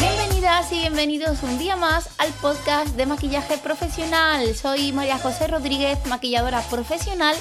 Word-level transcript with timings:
Bienvenidas 0.00 0.72
y 0.72 0.80
bienvenidos 0.80 1.44
un 1.44 1.58
día 1.58 1.76
más 1.76 2.08
al 2.18 2.32
podcast 2.42 2.88
de 2.96 3.06
maquillaje 3.06 3.56
profesional. 3.58 4.52
Soy 4.56 4.90
María 4.90 5.16
José 5.18 5.46
Rodríguez, 5.46 6.04
maquilladora 6.06 6.60
profesional 6.62 7.36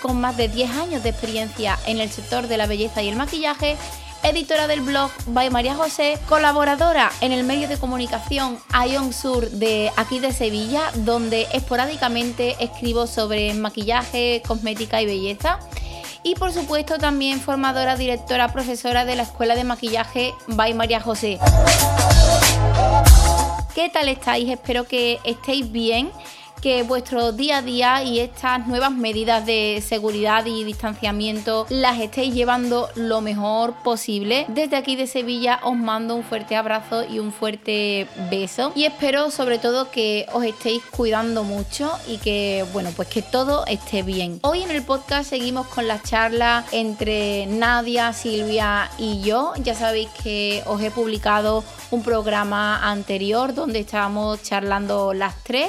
con 0.00 0.20
más 0.20 0.36
de 0.36 0.46
10 0.46 0.70
años 0.76 1.02
de 1.02 1.08
experiencia 1.08 1.76
en 1.86 1.98
el 1.98 2.10
sector 2.10 2.46
de 2.46 2.56
la 2.56 2.68
belleza 2.68 3.02
y 3.02 3.08
el 3.08 3.16
maquillaje, 3.16 3.76
editora 4.22 4.66
del 4.66 4.80
blog 4.80 5.10
By 5.26 5.50
María 5.50 5.74
José, 5.74 6.18
colaboradora 6.28 7.10
en 7.20 7.32
el 7.32 7.44
medio 7.44 7.68
de 7.68 7.78
comunicación 7.78 8.58
Ion 8.88 9.12
Sur 9.12 9.50
de 9.50 9.90
aquí 9.96 10.20
de 10.20 10.32
Sevilla, 10.32 10.82
donde 10.96 11.46
esporádicamente 11.52 12.56
escribo 12.60 13.06
sobre 13.06 13.52
maquillaje, 13.54 14.42
cosmética 14.46 15.02
y 15.02 15.06
belleza. 15.06 15.58
Y 16.22 16.36
por 16.36 16.52
supuesto 16.52 16.98
también 16.98 17.40
formadora, 17.40 17.96
directora, 17.96 18.52
profesora 18.52 19.04
de 19.04 19.16
la 19.16 19.24
Escuela 19.24 19.56
de 19.56 19.64
Maquillaje 19.64 20.32
By 20.46 20.74
María 20.74 21.00
José. 21.00 21.38
¿Qué 23.74 23.88
tal 23.88 24.08
estáis? 24.08 24.48
Espero 24.48 24.84
que 24.84 25.18
estéis 25.24 25.72
bien 25.72 26.12
que 26.62 26.84
vuestro 26.84 27.32
día 27.32 27.58
a 27.58 27.62
día 27.62 28.04
y 28.04 28.20
estas 28.20 28.68
nuevas 28.68 28.92
medidas 28.92 29.44
de 29.44 29.82
seguridad 29.84 30.46
y 30.46 30.62
distanciamiento 30.62 31.66
las 31.68 31.98
estéis 31.98 32.32
llevando 32.32 32.88
lo 32.94 33.20
mejor 33.20 33.74
posible. 33.82 34.46
Desde 34.48 34.76
aquí 34.76 34.94
de 34.94 35.08
Sevilla 35.08 35.58
os 35.64 35.76
mando 35.76 36.14
un 36.14 36.22
fuerte 36.22 36.54
abrazo 36.54 37.04
y 37.04 37.18
un 37.18 37.32
fuerte 37.32 38.06
beso 38.30 38.72
y 38.76 38.84
espero 38.84 39.32
sobre 39.32 39.58
todo 39.58 39.90
que 39.90 40.26
os 40.32 40.44
estéis 40.44 40.84
cuidando 40.84 41.42
mucho 41.42 41.90
y 42.06 42.18
que 42.18 42.64
bueno 42.72 42.90
pues 42.94 43.08
que 43.08 43.22
todo 43.22 43.66
esté 43.66 44.04
bien. 44.04 44.38
Hoy 44.42 44.62
en 44.62 44.70
el 44.70 44.84
podcast 44.84 45.28
seguimos 45.28 45.66
con 45.66 45.88
la 45.88 46.00
charla 46.00 46.64
entre 46.70 47.46
Nadia, 47.46 48.12
Silvia 48.12 48.88
y 48.98 49.20
yo. 49.22 49.52
Ya 49.64 49.74
sabéis 49.74 50.10
que 50.22 50.62
os 50.66 50.80
he 50.80 50.92
publicado 50.92 51.64
un 51.90 52.04
programa 52.04 52.88
anterior 52.88 53.52
donde 53.52 53.80
estábamos 53.80 54.40
charlando 54.44 55.12
las 55.12 55.42
tres 55.42 55.68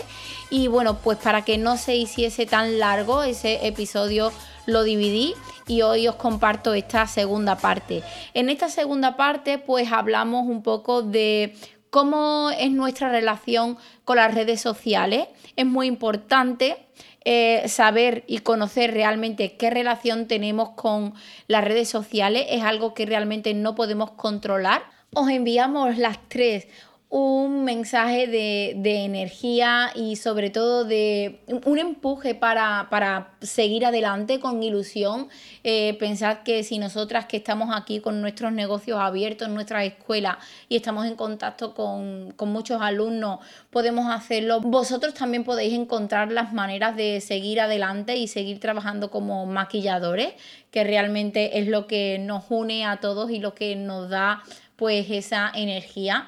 y 0.54 0.68
bueno, 0.68 1.00
pues 1.00 1.18
para 1.18 1.44
que 1.44 1.58
no 1.58 1.78
se 1.78 1.96
hiciese 1.96 2.46
tan 2.46 2.78
largo 2.78 3.24
ese 3.24 3.66
episodio 3.66 4.32
lo 4.68 4.84
dividí 4.84 5.34
y 5.66 5.82
hoy 5.82 6.08
os 6.08 6.14
comparto 6.14 6.76
esta 6.76 7.08
segunda 7.08 7.58
parte. 7.58 8.04
En 8.36 8.50
esta 8.50 8.70
segunda 8.70 9.18
parte 9.18 9.58
pues 9.58 9.92
hablamos 9.92 10.48
un 10.48 10.62
poco 10.62 11.02
de 11.02 11.56
cómo 11.90 12.52
es 12.52 12.70
nuestra 12.70 13.10
relación 13.10 13.80
con 14.06 14.18
las 14.18 14.32
redes 14.32 14.62
sociales. 14.62 15.26
Es 15.56 15.66
muy 15.66 15.88
importante 15.88 16.78
eh, 17.26 17.68
saber 17.68 18.24
y 18.28 18.38
conocer 18.38 18.94
realmente 18.94 19.58
qué 19.58 19.72
relación 19.72 20.28
tenemos 20.28 20.70
con 20.76 21.16
las 21.48 21.64
redes 21.64 21.90
sociales. 21.90 22.46
Es 22.50 22.62
algo 22.62 22.94
que 22.94 23.08
realmente 23.08 23.56
no 23.56 23.74
podemos 23.74 24.12
controlar. 24.12 24.84
Os 25.16 25.32
enviamos 25.32 25.98
las 25.98 26.20
tres 26.30 26.68
un 27.16 27.64
mensaje 27.64 28.26
de, 28.26 29.04
energía 29.06 29.92
y 29.94 30.16
sobre 30.16 30.50
todo 30.50 30.84
de 30.84 31.42
un 31.64 31.78
empuje 31.78 32.34
para, 32.34 33.30
seguir 33.40 33.86
adelante 33.86 34.40
con 34.40 34.64
ilusión. 34.64 35.30
Eh, 35.64 35.96
pensad 36.00 36.40
que 36.40 36.64
si 36.64 36.80
nosotras 36.80 37.28
que 37.28 37.38
estamos 37.38 37.70
aquí 37.72 38.00
con 38.00 38.20
nuestros 38.20 38.52
negocios 38.52 39.00
abiertos 39.00 39.48
en 39.48 39.54
nuestra 39.54 39.86
escuela 39.86 40.40
y 40.70 40.78
estamos 40.78 41.06
en 41.06 41.16
contacto 41.16 41.76
con, 41.76 42.32
con 42.32 42.50
muchos 42.50 42.82
alumnos, 42.82 43.42
podemos 43.70 44.12
hacerlo, 44.12 44.62
vosotros 44.62 45.14
también 45.14 45.44
podéis 45.44 45.74
encontrar 45.74 46.32
las 46.32 46.52
maneras 46.52 46.96
de 46.96 47.22
seguir 47.22 47.62
adelante 47.62 48.18
y 48.18 48.28
seguir 48.28 48.60
trabajando 48.60 49.12
como 49.12 49.46
maquilladores, 49.46 50.34
que 50.72 50.84
realmente 50.84 51.60
es 51.60 51.68
lo 51.68 51.86
que 51.86 52.18
nos 52.18 52.46
une 52.50 52.88
a 52.88 52.98
todos 52.98 53.30
y 53.30 53.38
lo 53.38 53.54
que 53.54 53.76
nos 53.76 54.10
da 54.10 54.42
pues 54.78 55.06
esa 55.12 55.52
energía. 55.54 56.28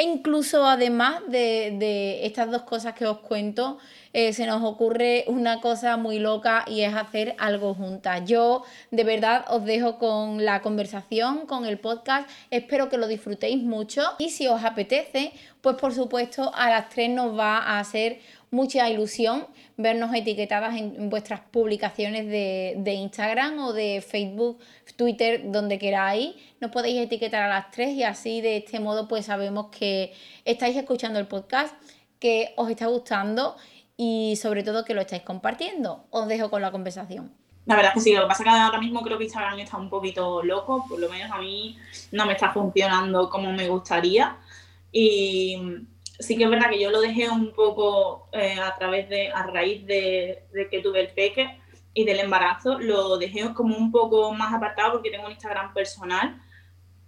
E 0.00 0.02
incluso 0.02 0.64
además 0.64 1.20
de, 1.28 2.24
estas 2.24 2.50
dos 2.50 2.62
cosas 2.62 2.94
que 2.94 3.04
os 3.04 3.18
cuento, 3.18 3.76
eh, 4.12 4.32
se 4.32 4.46
nos 4.46 4.62
ocurre 4.64 5.24
una 5.28 5.60
cosa 5.60 5.96
muy 5.96 6.18
loca 6.18 6.64
y 6.66 6.82
es 6.82 6.94
hacer 6.94 7.34
algo 7.38 7.74
juntas. 7.74 8.22
Yo 8.24 8.64
de 8.90 9.04
verdad 9.04 9.44
os 9.48 9.64
dejo 9.64 9.98
con 9.98 10.44
la 10.44 10.62
conversación, 10.62 11.46
con 11.46 11.64
el 11.64 11.78
podcast. 11.78 12.28
Espero 12.50 12.88
que 12.88 12.98
lo 12.98 13.06
disfrutéis 13.06 13.62
mucho 13.62 14.02
y 14.18 14.30
si 14.30 14.48
os 14.48 14.64
apetece, 14.64 15.32
pues 15.60 15.76
por 15.76 15.94
supuesto 15.94 16.50
a 16.54 16.70
las 16.70 16.88
tres 16.88 17.10
nos 17.10 17.38
va 17.38 17.58
a 17.58 17.78
hacer 17.78 18.20
mucha 18.50 18.90
ilusión 18.90 19.46
vernos 19.76 20.12
etiquetadas 20.12 20.76
en, 20.76 21.08
vuestras 21.08 21.40
publicaciones 21.40 22.26
de, 22.26 22.74
de, 22.78 22.94
Instagram 22.94 23.58
o 23.60 23.72
de 23.72 24.04
Facebook, 24.06 24.58
Twitter, 24.96 25.52
donde 25.52 25.78
queráis. 25.78 26.34
Nos 26.60 26.72
podéis 26.72 27.00
etiquetar 27.00 27.44
a 27.44 27.48
las 27.48 27.70
tres 27.70 27.90
y 27.90 28.02
así 28.02 28.40
de 28.40 28.56
este 28.56 28.80
modo 28.80 29.06
pues 29.06 29.26
sabemos 29.26 29.68
que 29.68 30.12
estáis 30.44 30.76
escuchando 30.76 31.20
el 31.20 31.28
podcast, 31.28 31.74
que 32.18 32.52
os 32.56 32.68
está 32.68 32.86
gustando 32.86 33.56
y 34.02 34.36
sobre 34.36 34.62
todo 34.62 34.86
que 34.86 34.94
lo 34.94 35.02
estáis 35.02 35.20
compartiendo. 35.20 36.06
Os 36.08 36.26
dejo 36.26 36.48
con 36.48 36.62
la 36.62 36.72
conversación. 36.72 37.34
La 37.66 37.76
verdad 37.76 37.92
es 37.94 37.94
que 37.96 38.00
sí, 38.00 38.14
lo 38.14 38.22
que 38.22 38.28
pasa 38.28 38.42
es 38.42 38.48
que 38.48 38.58
ahora 38.58 38.80
mismo 38.80 39.02
creo 39.02 39.18
que 39.18 39.24
Instagram 39.24 39.58
está 39.58 39.76
un 39.76 39.90
poquito 39.90 40.42
loco, 40.42 40.86
por 40.88 40.98
lo 40.98 41.10
menos 41.10 41.30
a 41.30 41.36
mí 41.36 41.76
no 42.10 42.24
me 42.24 42.32
está 42.32 42.50
funcionando 42.50 43.28
como 43.28 43.52
me 43.52 43.68
gustaría. 43.68 44.38
Y 44.90 45.58
sí 46.18 46.38
que 46.38 46.44
es 46.44 46.50
verdad 46.50 46.70
que 46.70 46.80
yo 46.80 46.90
lo 46.90 47.02
dejé 47.02 47.28
un 47.28 47.52
poco 47.52 48.30
eh, 48.32 48.58
a 48.58 48.74
través 48.78 49.06
de, 49.10 49.28
a 49.28 49.42
raíz 49.42 49.84
de, 49.84 50.46
que 50.70 50.80
tuve 50.80 51.02
el 51.02 51.08
peque 51.08 51.60
y 51.92 52.04
del 52.04 52.20
embarazo, 52.20 52.78
lo 52.78 53.18
dejé 53.18 53.52
como 53.52 53.76
un 53.76 53.92
poco 53.92 54.32
más 54.32 54.54
apartado 54.54 54.92
porque 54.92 55.10
tengo 55.10 55.26
un 55.26 55.32
Instagram 55.32 55.74
personal 55.74 56.40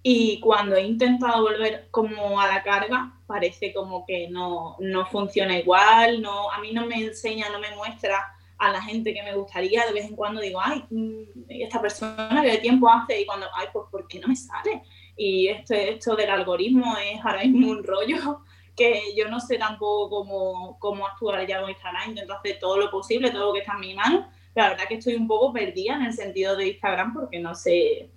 y 0.03 0.41
cuando 0.41 0.75
he 0.75 0.83
intentado 0.83 1.43
volver 1.43 1.89
como 1.91 2.41
a 2.41 2.49
la 2.49 2.63
carga, 2.63 3.15
parece 3.27 3.73
como 3.73 4.05
que 4.05 4.29
no, 4.29 4.77
no 4.81 5.07
funciona 5.07 5.59
igual, 5.59 6.21
no, 6.21 6.51
a 6.51 6.61
mí 6.61 6.73
no 6.73 6.87
me 6.87 6.97
enseña, 6.97 7.51
no 7.51 7.61
me 7.61 7.75
muestra 7.77 8.35
a 8.59 8.71
la 8.71 8.83
gente 8.83 9.15
que 9.15 9.23
me 9.23 9.35
gustaría, 9.35 9.87
de 9.87 9.93
vez 9.93 10.07
en 10.07 10.17
cuando 10.17 10.41
digo, 10.41 10.61
ay, 10.63 10.85
mm, 10.91 11.45
esta 11.49 11.81
persona 11.81 12.43
que 12.43 12.59
tiempo 12.59 12.89
hace 12.89 13.21
y 13.21 13.27
cuando, 13.27 13.47
ay, 13.55 13.69
pues 13.73 13.87
¿por 13.91 14.07
qué 14.09 14.19
no 14.21 14.29
me 14.29 14.37
sale? 14.37 14.83
Y 15.17 15.49
esto, 15.49 15.75
esto 15.75 16.17
del 16.17 16.31
algoritmo 16.31 16.97
es 16.97 17.25
ahora 17.25 17.43
mismo 17.43 17.71
un 17.71 17.85
rollo 17.85 18.41
que 18.77 19.15
yo 19.17 19.29
no 19.29 19.39
sé 19.39 19.59
tampoco 19.59 20.11
cómo, 20.11 20.79
cómo 20.81 21.07
actuar 21.07 21.47
ya 21.47 21.61
con 21.61 21.71
Instagram, 21.71 22.11
intento 22.11 22.35
hacer 22.35 22.59
todo 22.59 22.77
lo 22.77 22.91
posible, 22.91 23.31
todo 23.31 23.47
lo 23.47 23.53
que 23.53 23.61
está 23.61 23.75
en 23.75 23.81
mi 23.81 23.95
mano. 23.95 24.29
La 24.55 24.71
verdad 24.71 24.85
que 24.89 24.95
estoy 24.95 25.15
un 25.15 25.29
poco 25.29 25.53
perdida 25.53 25.95
en 25.95 26.03
el 26.03 26.13
sentido 26.13 26.57
de 26.57 26.69
Instagram 26.69 27.15
porque 27.15 27.39
no 27.39 27.55
sé, 27.55 28.11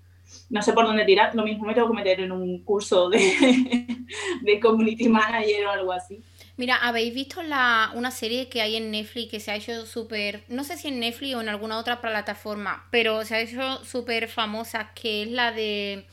no 0.50 0.62
sé 0.62 0.74
por 0.74 0.86
dónde 0.86 1.06
tirar. 1.06 1.34
Lo 1.36 1.44
mismo 1.44 1.66
me 1.66 1.74
tengo 1.74 1.90
que 1.90 1.96
meter 1.96 2.20
en 2.22 2.32
un 2.32 2.64
curso 2.64 3.10
de, 3.10 3.20
de 4.42 4.60
community 4.60 5.10
manager 5.10 5.66
o 5.68 5.72
algo 5.72 5.92
así. 5.92 6.22
Mira, 6.58 6.78
¿habéis 6.78 7.14
visto 7.14 7.44
la, 7.44 7.92
una 7.96 8.12
serie 8.12 8.48
que 8.48 8.62
hay 8.62 8.78
en 8.78 8.90
Netflix 8.90 9.30
que 9.30 9.40
se 9.42 9.52
ha 9.52 9.56
hecho 9.56 9.86
súper, 9.86 10.44
no 10.48 10.64
sé 10.64 10.78
si 10.78 10.88
en 10.88 11.00
Netflix 11.02 11.36
o 11.36 11.42
en 11.42 11.50
alguna 11.50 11.78
otra 11.78 12.00
plataforma, 12.00 12.88
pero 12.92 13.26
se 13.26 13.36
ha 13.36 13.42
hecho 13.42 13.84
súper 13.84 14.30
famosa, 14.30 14.92
que 14.94 15.24
es 15.24 15.32
la 15.32 15.52
de 15.52 16.06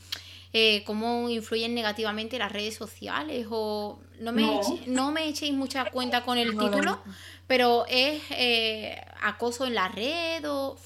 eh, 0.51 0.83
cómo 0.85 1.29
influyen 1.29 1.73
negativamente 1.73 2.37
las 2.37 2.51
redes 2.51 2.75
sociales 2.75 3.47
o 3.49 3.99
no 4.19 4.33
me, 4.33 4.59
no. 4.85 5.11
me 5.11 5.29
echéis 5.29 5.53
mucha 5.53 5.85
cuenta 5.85 6.23
con 6.23 6.37
el 6.37 6.51
título, 6.57 6.99
pero 7.47 7.85
es 7.87 8.21
eh, 8.31 9.01
acoso 9.21 9.65
en 9.65 9.75
la 9.75 9.87
red 9.87 10.43
o... 10.49 10.77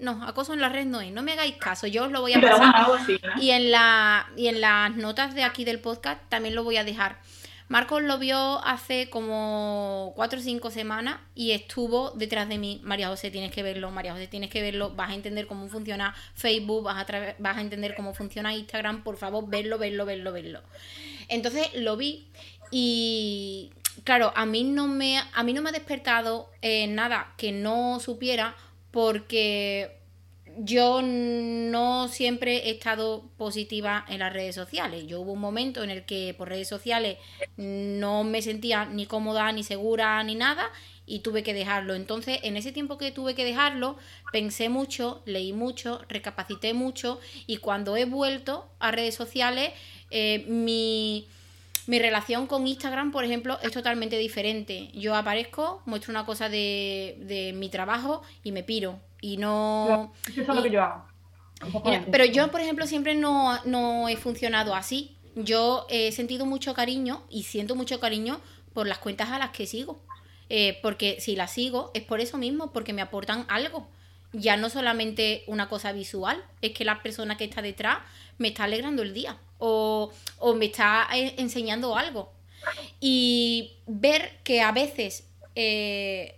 No, 0.00 0.24
acoso 0.24 0.54
en 0.54 0.60
la 0.60 0.68
red 0.68 0.86
no 0.86 1.00
es, 1.00 1.12
no 1.12 1.22
me 1.22 1.32
hagáis 1.32 1.56
caso, 1.56 1.86
yo 1.86 2.04
os 2.04 2.12
lo 2.12 2.20
voy 2.20 2.32
a 2.34 2.40
pasar. 2.40 2.86
y, 3.40 3.50
en 3.50 3.70
la, 3.70 4.28
y 4.36 4.48
en 4.48 4.60
las 4.60 4.96
notas 4.96 5.34
de 5.34 5.44
aquí 5.44 5.64
del 5.64 5.80
podcast 5.80 6.20
también 6.28 6.54
lo 6.54 6.64
voy 6.64 6.76
a 6.76 6.84
dejar. 6.84 7.18
Marcos 7.70 8.02
lo 8.02 8.18
vio 8.18 8.60
hace 8.64 9.10
como 9.10 10.12
cuatro 10.16 10.40
o 10.40 10.42
cinco 10.42 10.72
semanas 10.72 11.20
y 11.36 11.52
estuvo 11.52 12.10
detrás 12.10 12.48
de 12.48 12.58
mí. 12.58 12.80
María 12.82 13.06
José, 13.06 13.30
tienes 13.30 13.52
que 13.52 13.62
verlo, 13.62 13.92
María 13.92 14.12
José, 14.12 14.26
tienes 14.26 14.50
que 14.50 14.60
verlo. 14.60 14.90
Vas 14.96 15.10
a 15.10 15.14
entender 15.14 15.46
cómo 15.46 15.68
funciona 15.68 16.12
Facebook, 16.34 16.82
vas 16.82 16.96
a, 16.96 17.34
vas 17.38 17.56
a 17.56 17.60
entender 17.60 17.94
cómo 17.94 18.12
funciona 18.12 18.52
Instagram. 18.52 19.04
Por 19.04 19.18
favor, 19.18 19.48
verlo, 19.48 19.78
verlo, 19.78 20.04
verlo, 20.04 20.32
verlo. 20.32 20.62
Entonces 21.28 21.72
lo 21.76 21.96
vi 21.96 22.26
y 22.72 23.70
claro, 24.02 24.32
a 24.34 24.46
mí 24.46 24.64
no 24.64 24.88
me, 24.88 25.22
a 25.32 25.42
mí 25.44 25.52
no 25.52 25.62
me 25.62 25.68
ha 25.68 25.72
despertado 25.72 26.50
eh, 26.62 26.88
nada 26.88 27.34
que 27.36 27.52
no 27.52 28.00
supiera 28.00 28.56
porque 28.90 30.00
yo 30.58 31.00
no 31.02 32.08
siempre 32.08 32.68
he 32.68 32.70
estado 32.70 33.30
positiva 33.36 34.04
en 34.08 34.18
las 34.18 34.32
redes 34.32 34.54
sociales. 34.54 35.06
Yo 35.06 35.20
hubo 35.20 35.32
un 35.32 35.40
momento 35.40 35.82
en 35.82 35.90
el 35.90 36.04
que 36.04 36.34
por 36.36 36.48
redes 36.48 36.68
sociales 36.68 37.18
no 37.56 38.24
me 38.24 38.42
sentía 38.42 38.84
ni 38.84 39.06
cómoda, 39.06 39.52
ni 39.52 39.62
segura, 39.62 40.22
ni 40.24 40.34
nada, 40.34 40.70
y 41.06 41.20
tuve 41.20 41.42
que 41.42 41.54
dejarlo. 41.54 41.94
Entonces, 41.94 42.40
en 42.42 42.56
ese 42.56 42.72
tiempo 42.72 42.98
que 42.98 43.10
tuve 43.10 43.34
que 43.34 43.44
dejarlo, 43.44 43.96
pensé 44.32 44.68
mucho, 44.68 45.22
leí 45.24 45.52
mucho, 45.52 46.02
recapacité 46.08 46.74
mucho, 46.74 47.20
y 47.46 47.58
cuando 47.58 47.96
he 47.96 48.04
vuelto 48.04 48.68
a 48.78 48.90
redes 48.90 49.14
sociales, 49.14 49.70
eh, 50.10 50.44
mi 50.48 51.28
Mi 51.90 51.98
relación 51.98 52.46
con 52.46 52.68
Instagram, 52.68 53.10
por 53.10 53.24
ejemplo, 53.24 53.58
es 53.64 53.72
totalmente 53.72 54.16
diferente. 54.16 54.92
Yo 54.94 55.16
aparezco, 55.16 55.82
muestro 55.86 56.12
una 56.12 56.24
cosa 56.24 56.48
de, 56.48 57.16
de 57.22 57.52
mi 57.52 57.68
trabajo 57.68 58.22
y 58.44 58.52
me 58.52 58.62
piro. 58.62 59.00
Y 59.20 59.38
no... 59.38 60.12
Eso 60.28 60.42
es 60.42 60.46
lo 60.46 60.62
que 60.62 60.70
yo 60.70 60.84
hago. 60.84 61.04
pero 62.12 62.24
yo, 62.26 62.48
por 62.52 62.60
ejemplo, 62.60 62.86
siempre 62.86 63.16
no, 63.16 63.58
no 63.64 64.08
he 64.08 64.16
funcionado 64.16 64.76
así. 64.76 65.16
Yo 65.34 65.84
he 65.90 66.12
sentido 66.12 66.46
mucho 66.46 66.74
cariño 66.74 67.24
y 67.28 67.42
siento 67.42 67.74
mucho 67.74 67.98
cariño 67.98 68.40
por 68.72 68.86
las 68.86 68.98
cuentas 68.98 69.30
a 69.30 69.40
las 69.40 69.50
que 69.50 69.66
sigo. 69.66 70.00
Eh, 70.48 70.78
porque 70.82 71.16
si 71.18 71.34
las 71.34 71.50
sigo 71.50 71.90
es 71.92 72.04
por 72.04 72.20
eso 72.20 72.38
mismo, 72.38 72.70
porque 72.72 72.92
me 72.92 73.02
aportan 73.02 73.46
algo. 73.48 73.88
Ya 74.32 74.56
no 74.56 74.70
solamente 74.70 75.42
una 75.48 75.68
cosa 75.68 75.90
visual, 75.90 76.40
es 76.62 76.70
que 76.70 76.84
la 76.84 77.02
persona 77.02 77.36
que 77.36 77.46
está 77.46 77.62
detrás 77.62 77.98
me 78.40 78.48
está 78.48 78.64
alegrando 78.64 79.02
el 79.02 79.14
día 79.14 79.38
o, 79.58 80.10
me 80.56 80.66
está 80.66 81.06
eh, 81.14 81.34
enseñando 81.38 81.96
algo. 81.96 82.32
Y 83.00 83.74
ver 83.86 84.38
que 84.44 84.60
a 84.62 84.72
veces... 84.72 85.26
Eh, 85.54 86.36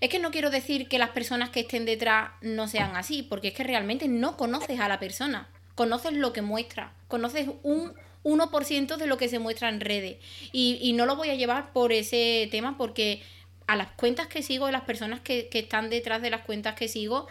es 0.00 0.08
que 0.08 0.18
no 0.18 0.30
quiero 0.30 0.50
decir 0.50 0.88
que 0.88 0.98
las 0.98 1.10
personas 1.10 1.50
que 1.50 1.60
estén 1.60 1.84
detrás 1.84 2.30
no 2.40 2.68
sean 2.68 2.96
así, 2.96 3.22
porque 3.22 3.48
es 3.48 3.54
que 3.54 3.64
realmente 3.64 4.08
no 4.08 4.38
conoces 4.38 4.80
a 4.80 4.88
la 4.88 4.98
persona, 4.98 5.50
conoces 5.74 6.14
lo 6.14 6.32
que 6.32 6.40
muestra, 6.40 6.94
conoces 7.06 7.48
un 7.62 7.92
1% 8.24 8.96
de 8.96 9.06
lo 9.06 9.18
que 9.18 9.28
se 9.28 9.38
muestra 9.38 9.68
en 9.68 9.80
redes. 9.80 10.16
Y, 10.52 10.92
no 10.94 11.06
lo 11.06 11.16
voy 11.16 11.30
a 11.30 11.34
llevar 11.34 11.72
por 11.72 11.92
ese 11.92 12.48
tema 12.50 12.76
porque 12.76 13.22
a 13.66 13.76
las 13.76 13.90
cuentas 13.92 14.26
que 14.26 14.42
sigo, 14.42 14.66
a 14.66 14.72
las 14.72 14.82
personas 14.82 15.20
que, 15.20 15.48
están 15.52 15.90
detrás 15.90 16.22
de 16.22 16.30
las 16.30 16.42
cuentas 16.42 16.74
que 16.74 16.88
sigo, 16.88 17.26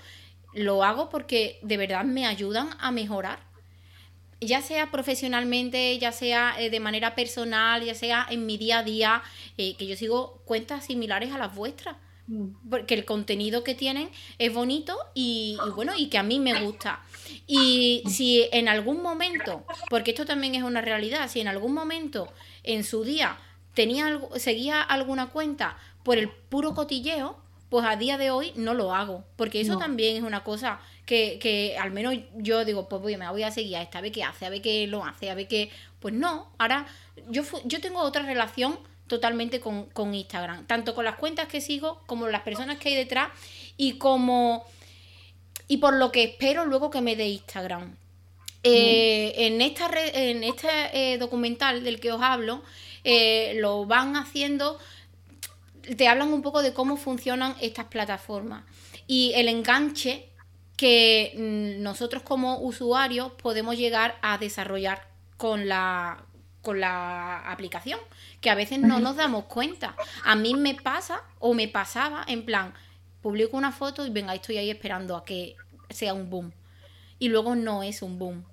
lo 0.53 0.83
hago 0.83 1.09
porque 1.09 1.59
de 1.61 1.77
verdad 1.77 2.05
me 2.05 2.25
ayudan 2.25 2.69
a 2.79 2.91
mejorar. 2.91 3.48
Ya 4.41 4.61
sea 4.61 4.91
profesionalmente, 4.91 5.97
ya 5.99 6.11
sea 6.11 6.55
eh, 6.59 6.69
de 6.69 6.79
manera 6.79 7.15
personal, 7.15 7.83
ya 7.83 7.95
sea 7.95 8.25
en 8.29 8.45
mi 8.45 8.57
día 8.57 8.79
a 8.79 8.83
día, 8.83 9.21
eh, 9.57 9.75
que 9.75 9.85
yo 9.85 9.95
sigo 9.95 10.41
cuentas 10.45 10.85
similares 10.85 11.31
a 11.31 11.37
las 11.37 11.53
vuestras 11.53 11.95
porque 12.69 12.93
el 12.93 13.05
contenido 13.05 13.63
que 13.63 13.73
tienen 13.73 14.09
es 14.37 14.53
bonito 14.53 14.97
y, 15.15 15.57
bueno, 15.75 15.93
y 15.97 16.07
que 16.07 16.17
a 16.17 16.23
mí 16.23 16.39
me 16.39 16.63
gusta. 16.63 17.01
Y 17.47 18.03
si 18.07 18.47
en 18.51 18.69
algún 18.69 19.01
momento, 19.01 19.65
porque 19.89 20.11
esto 20.11 20.25
también 20.25 20.55
es 20.55 20.63
una 20.63 20.81
realidad, 20.81 21.29
si 21.29 21.39
en 21.39 21.47
algún 21.47 21.73
momento 21.73 22.31
en 22.63 22.83
su 22.83 23.03
día 23.03 23.37
tenía 23.73 24.19
seguía 24.35 24.81
alguna 24.81 25.29
cuenta 25.29 25.77
por 26.03 26.17
el 26.17 26.29
puro 26.29 26.73
cotilleo, 26.75 27.37
pues 27.69 27.85
a 27.85 27.95
día 27.95 28.17
de 28.17 28.31
hoy 28.31 28.51
no 28.55 28.73
lo 28.73 28.93
hago, 28.93 29.25
porque 29.35 29.61
eso 29.61 29.77
también 29.77 30.15
es 30.15 30.23
una 30.23 30.43
cosa 30.43 30.79
que, 31.09 31.39
que, 31.39 31.75
al 31.75 31.89
menos 31.89 32.13
yo 32.35 32.63
digo, 32.65 32.87
pues 32.87 33.01
voy, 33.01 33.17
me 33.17 33.27
voy 33.31 33.41
a 33.41 33.49
seguir 33.49 33.77
a 33.77 33.81
esta, 33.81 33.97
a 33.97 34.01
ver 34.01 34.11
qué 34.11 34.23
hace, 34.23 34.45
a 34.45 34.51
ver 34.51 34.61
qué 34.61 34.85
lo 34.85 35.03
hace, 35.03 35.31
a 35.31 35.33
ver 35.33 35.47
qué... 35.47 35.71
Pues 35.99 36.13
no, 36.13 36.51
ahora 36.59 36.85
yo, 37.31 37.41
yo 37.65 37.81
tengo 37.81 37.99
otra 38.01 38.21
relación 38.21 38.77
totalmente 39.07 39.59
con, 39.59 40.13
Instagram, 40.13 40.67
tanto 40.67 40.93
con 40.93 41.05
las 41.05 41.15
cuentas 41.15 41.47
que 41.47 41.61
sigo 41.61 42.03
como 42.05 42.27
las 42.27 42.43
personas 42.43 42.77
que 42.77 42.89
hay 42.89 42.95
detrás 42.95 43.29
y 43.75 43.93
como 43.93 44.63
y 45.67 45.77
por 45.77 45.95
lo 45.95 46.11
que 46.11 46.25
espero 46.25 46.65
luego 46.65 46.91
que 46.91 47.01
me 47.01 47.15
dé 47.15 47.27
Instagram. 47.29 47.95
Eh, 48.61 49.33
en 49.35 49.61
esta 49.61 49.89
en 50.13 50.43
este 50.43 50.67
eh, 50.93 51.17
documental 51.17 51.83
del 51.83 51.99
que 51.99 52.11
os 52.11 52.21
hablo, 52.21 52.61
eh, 53.03 53.53
lo 53.55 53.87
van 53.87 54.15
haciendo, 54.15 54.77
te 55.97 56.07
hablan 56.07 56.31
un 56.33 56.43
poco 56.43 56.61
de 56.61 56.71
cómo 56.71 56.97
funcionan 56.97 57.55
estas 57.61 57.85
plataformas. 57.85 58.63
Y 59.07 59.31
el 59.33 59.47
enganche 59.47 60.29
que 60.79 61.33
mm, 61.35 61.83
nosotros 61.83 62.23
como 62.23 62.61
usuarios 62.61 63.33
podemos 63.33 63.77
llegar 63.77 64.17
a 64.21 64.37
desarrollar 64.37 65.09
con 65.35 65.67
la, 65.67 66.23
con 66.61 66.79
la 66.79 67.51
aplicación, 67.51 67.99
que 68.39 68.49
a 68.49 68.55
veces 68.55 68.79
no 68.79 69.01
nos 69.01 69.17
damos 69.17 69.43
cuenta. 69.43 69.97
A 70.23 70.37
mí 70.37 70.53
me 70.53 70.75
pasa 70.75 71.23
o 71.39 71.53
me 71.53 71.67
pasaba 71.67 72.23
en 72.29 72.45
plan, 72.45 72.73
publico 73.21 73.57
una 73.57 73.73
foto 73.73 74.05
y 74.05 74.09
venga, 74.09 74.33
estoy 74.33 74.55
ahí 74.55 74.69
esperando 74.69 75.17
a 75.17 75.25
que 75.25 75.57
sea 75.89 76.13
un 76.13 76.29
boom. 76.29 76.53
Y 77.19 77.27
luego 77.27 77.55
no 77.55 77.83
es 77.83 78.01
un 78.01 78.17
boom. 78.17 78.45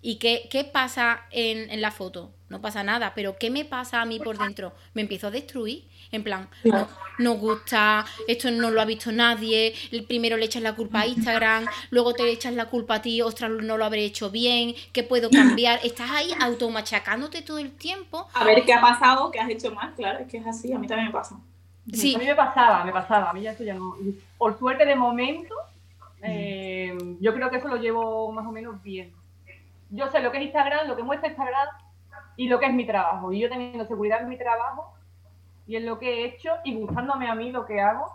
¿Y 0.00 0.16
qué, 0.16 0.48
qué 0.50 0.64
pasa 0.64 1.26
en, 1.30 1.70
en, 1.70 1.82
la 1.82 1.90
foto? 1.90 2.32
No 2.48 2.62
pasa 2.62 2.82
nada, 2.82 3.12
pero 3.14 3.36
¿qué 3.36 3.50
me 3.50 3.66
pasa 3.66 4.00
a 4.00 4.06
mí 4.06 4.18
por 4.20 4.38
dentro? 4.38 4.72
Me 4.94 5.02
empiezo 5.02 5.26
a 5.26 5.30
destruir. 5.30 5.86
En 6.10 6.22
plan, 6.22 6.48
no, 6.64 6.88
no 7.18 7.34
gusta, 7.34 8.04
esto 8.26 8.50
no 8.50 8.70
lo 8.70 8.80
ha 8.80 8.84
visto 8.84 9.12
nadie, 9.12 9.74
el 9.92 10.04
primero 10.04 10.36
le 10.36 10.46
echas 10.46 10.62
la 10.62 10.74
culpa 10.74 11.00
a 11.00 11.06
Instagram, 11.06 11.66
luego 11.90 12.14
te 12.14 12.30
echas 12.30 12.54
la 12.54 12.66
culpa 12.66 12.96
a 12.96 13.02
ti, 13.02 13.20
ostras, 13.20 13.50
no 13.50 13.76
lo 13.76 13.84
habré 13.84 14.04
hecho 14.04 14.30
bien, 14.30 14.74
¿qué 14.92 15.02
puedo 15.02 15.30
cambiar? 15.30 15.80
Estás 15.82 16.10
ahí 16.10 16.30
automachacándote 16.40 17.42
todo 17.42 17.58
el 17.58 17.72
tiempo. 17.72 18.28
A 18.34 18.44
ver 18.44 18.64
qué 18.64 18.72
ha 18.72 18.80
pasado, 18.80 19.30
qué 19.30 19.40
has 19.40 19.50
hecho 19.50 19.70
mal, 19.72 19.94
claro, 19.94 20.20
es 20.20 20.28
que 20.28 20.38
es 20.38 20.46
así, 20.46 20.72
a 20.72 20.78
mí 20.78 20.86
también 20.86 21.08
me 21.08 21.12
pasa. 21.12 21.36
Sí. 21.92 22.14
A 22.14 22.18
mí 22.18 22.26
me 22.26 22.34
pasaba, 22.34 22.84
me 22.84 22.92
pasaba, 22.92 23.30
a 23.30 23.32
mí 23.32 23.42
ya 23.42 23.52
eso 23.52 23.64
ya 23.64 23.74
no. 23.74 23.96
Por 24.36 24.58
suerte 24.58 24.84
de 24.84 24.94
momento, 24.94 25.54
eh, 26.22 26.96
yo 27.20 27.34
creo 27.34 27.50
que 27.50 27.56
eso 27.56 27.68
lo 27.68 27.76
llevo 27.76 28.30
más 28.32 28.46
o 28.46 28.52
menos 28.52 28.82
bien 28.82 29.12
yo 29.90 30.10
sé 30.10 30.20
lo 30.20 30.30
que 30.30 30.38
es 30.38 30.44
Instagram, 30.44 30.86
lo 30.86 30.96
que 30.96 31.02
muestra 31.02 31.28
Instagram 31.28 31.68
y 32.36 32.48
lo 32.48 32.58
que 32.58 32.66
es 32.66 32.72
mi 32.72 32.86
trabajo. 32.86 33.32
Y 33.32 33.40
yo 33.40 33.48
teniendo 33.48 33.84
seguridad 33.86 34.22
en 34.22 34.28
mi 34.28 34.38
trabajo 34.38 34.94
y 35.68 35.76
en 35.76 35.84
lo 35.84 35.98
que 35.98 36.08
he 36.08 36.24
hecho 36.24 36.48
y 36.64 36.74
gustándome 36.74 37.28
a 37.28 37.34
mí 37.34 37.52
lo 37.52 37.66
que 37.66 37.78
hago, 37.78 38.10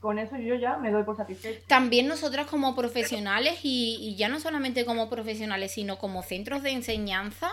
con 0.00 0.18
eso 0.18 0.36
yo 0.36 0.54
ya 0.54 0.76
me 0.76 0.90
doy 0.90 1.02
por 1.02 1.16
satisfecho. 1.16 1.64
También 1.66 2.06
nosotras 2.06 2.46
como 2.46 2.76
profesionales 2.76 3.60
y, 3.62 4.14
ya 4.16 4.28
no 4.28 4.38
solamente 4.38 4.84
como 4.84 5.08
profesionales, 5.08 5.72
sino 5.72 5.96
como 5.96 6.22
centros 6.22 6.62
de 6.62 6.72
enseñanza, 6.72 7.52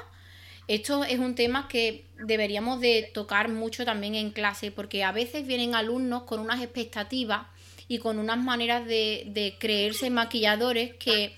esto 0.68 1.06
es 1.06 1.18
un 1.18 1.34
tema 1.34 1.70
que 1.70 2.06
deberíamos 2.26 2.82
de 2.82 3.10
tocar 3.14 3.48
mucho 3.48 3.86
también 3.86 4.16
en 4.16 4.32
clase, 4.32 4.70
porque 4.70 5.06
a 5.06 5.14
veces 5.14 5.48
vienen 5.48 5.74
alumnos 5.74 6.24
con 6.24 6.42
unas 6.42 6.62
expectativas 6.62 7.48
y 7.88 8.00
con 8.00 8.20
unas 8.20 8.38
maneras 8.38 8.86
de, 8.86 9.24
de 9.28 9.56
creerse 9.60 10.10
maquilladores 10.10 10.94
que 10.96 11.34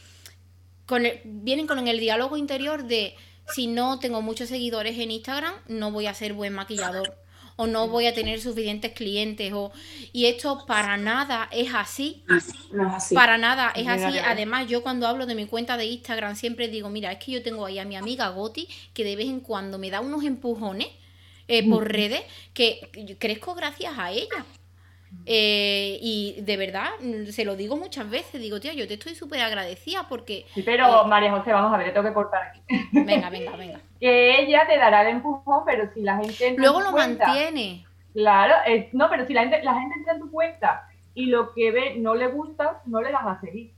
vienen 1.26 1.68
con 1.68 1.88
el 1.88 2.00
diálogo 2.00 2.38
interior 2.38 2.86
de 2.86 3.16
si 3.48 3.68
no 3.68 4.00
tengo 4.00 4.22
muchos 4.22 4.50
seguidores 4.50 4.98
en 5.00 5.12
Instagram, 5.12 5.54
no 5.68 5.92
voy 5.92 6.08
a 6.08 6.14
ser 6.14 6.34
buen 6.34 6.54
maquillador 6.54 7.18
o 7.56 7.68
no 7.68 7.88
voy 7.88 8.08
a 8.08 8.14
tener 8.14 8.42
suficientes 8.42 8.94
clientes 8.94 9.54
o 9.54 9.72
y 10.12 10.26
esto 10.26 10.66
para 10.66 10.98
nada 10.98 11.50
es 11.52 11.74
así. 11.74 12.24
Para 13.14 13.38
nada 13.38 13.72
es 13.76 13.88
así. 13.88 14.18
Además, 14.20 14.68
yo 14.68 14.82
cuando 14.82 15.08
hablo 15.08 15.26
de 15.26 15.36
mi 15.36 15.46
cuenta 15.46 15.78
de 15.78 15.86
Instagram 15.86 16.36
siempre 16.36 16.68
digo, 16.68 16.90
mira, 16.90 17.12
es 17.12 17.24
que 17.24 17.32
yo 17.32 17.44
tengo 17.44 17.66
ahí 17.66 17.80
a 17.80 17.86
mi 17.86 17.96
amiga 17.96 18.30
Goti 18.30 18.68
que 18.94 19.04
de 19.04 19.16
vez 19.16 19.28
en 19.28 19.40
cuando 19.40 19.78
me 19.78 19.90
da 19.90 20.02
unos 20.02 20.24
empujones 20.24 20.88
eh, 21.48 21.68
por 21.70 21.92
redes 21.92 22.22
que 22.54 23.18
crezco 23.20 23.54
gracias 23.54 23.94
a 23.98 24.12
ella. 24.12 24.46
Eh, 25.26 26.00
y 26.02 26.42
de 26.42 26.58
verdad, 26.58 26.90
se 27.30 27.46
lo 27.46 27.56
digo 27.56 27.78
muchas 27.78 28.10
veces, 28.10 28.42
digo, 28.42 28.60
tío, 28.60 28.74
yo 28.74 28.88
te 28.88 28.96
estoy 28.96 29.16
súper 29.16 29.42
agradecida 29.42 30.08
porque... 30.10 30.46
Sí, 30.54 30.64
pero 30.64 31.06
eh, 31.06 31.08
María 31.08 31.32
José, 31.32 31.54
vamos 31.54 31.74
a 31.74 31.78
ver, 31.78 31.88
le 31.88 31.94
tengo 31.94 32.08
que 32.08 32.14
cortar 32.14 32.44
aquí. 32.44 32.62
Venga, 32.92 33.30
venga, 33.30 33.56
venga. 33.56 33.80
que 34.00 34.42
ella 34.42 34.66
te 34.68 34.78
dará 34.78 35.02
el 35.04 35.16
empujón, 35.16 35.64
pero 35.66 35.90
si 35.94 36.02
la 36.02 36.18
gente... 36.18 36.56
Luego 36.58 36.82
lo 36.82 36.92
mantiene. 36.92 37.86
Claro, 38.14 38.56
no, 38.92 39.10
pero 39.10 39.26
si 39.26 39.34
la 39.34 39.42
gente, 39.42 39.64
la 39.64 39.74
gente 39.74 39.96
entra 39.98 40.14
en 40.14 40.20
tu 40.20 40.30
cuenta 40.30 40.88
y 41.16 41.28
lo 41.28 41.54
que 41.54 41.72
ve 41.72 41.96
no 41.98 42.16
le 42.16 42.28
gusta, 42.28 42.82
no 42.86 43.02
le 43.02 43.12
vas 43.12 43.26
a 43.26 43.42
seguir. 43.42 43.72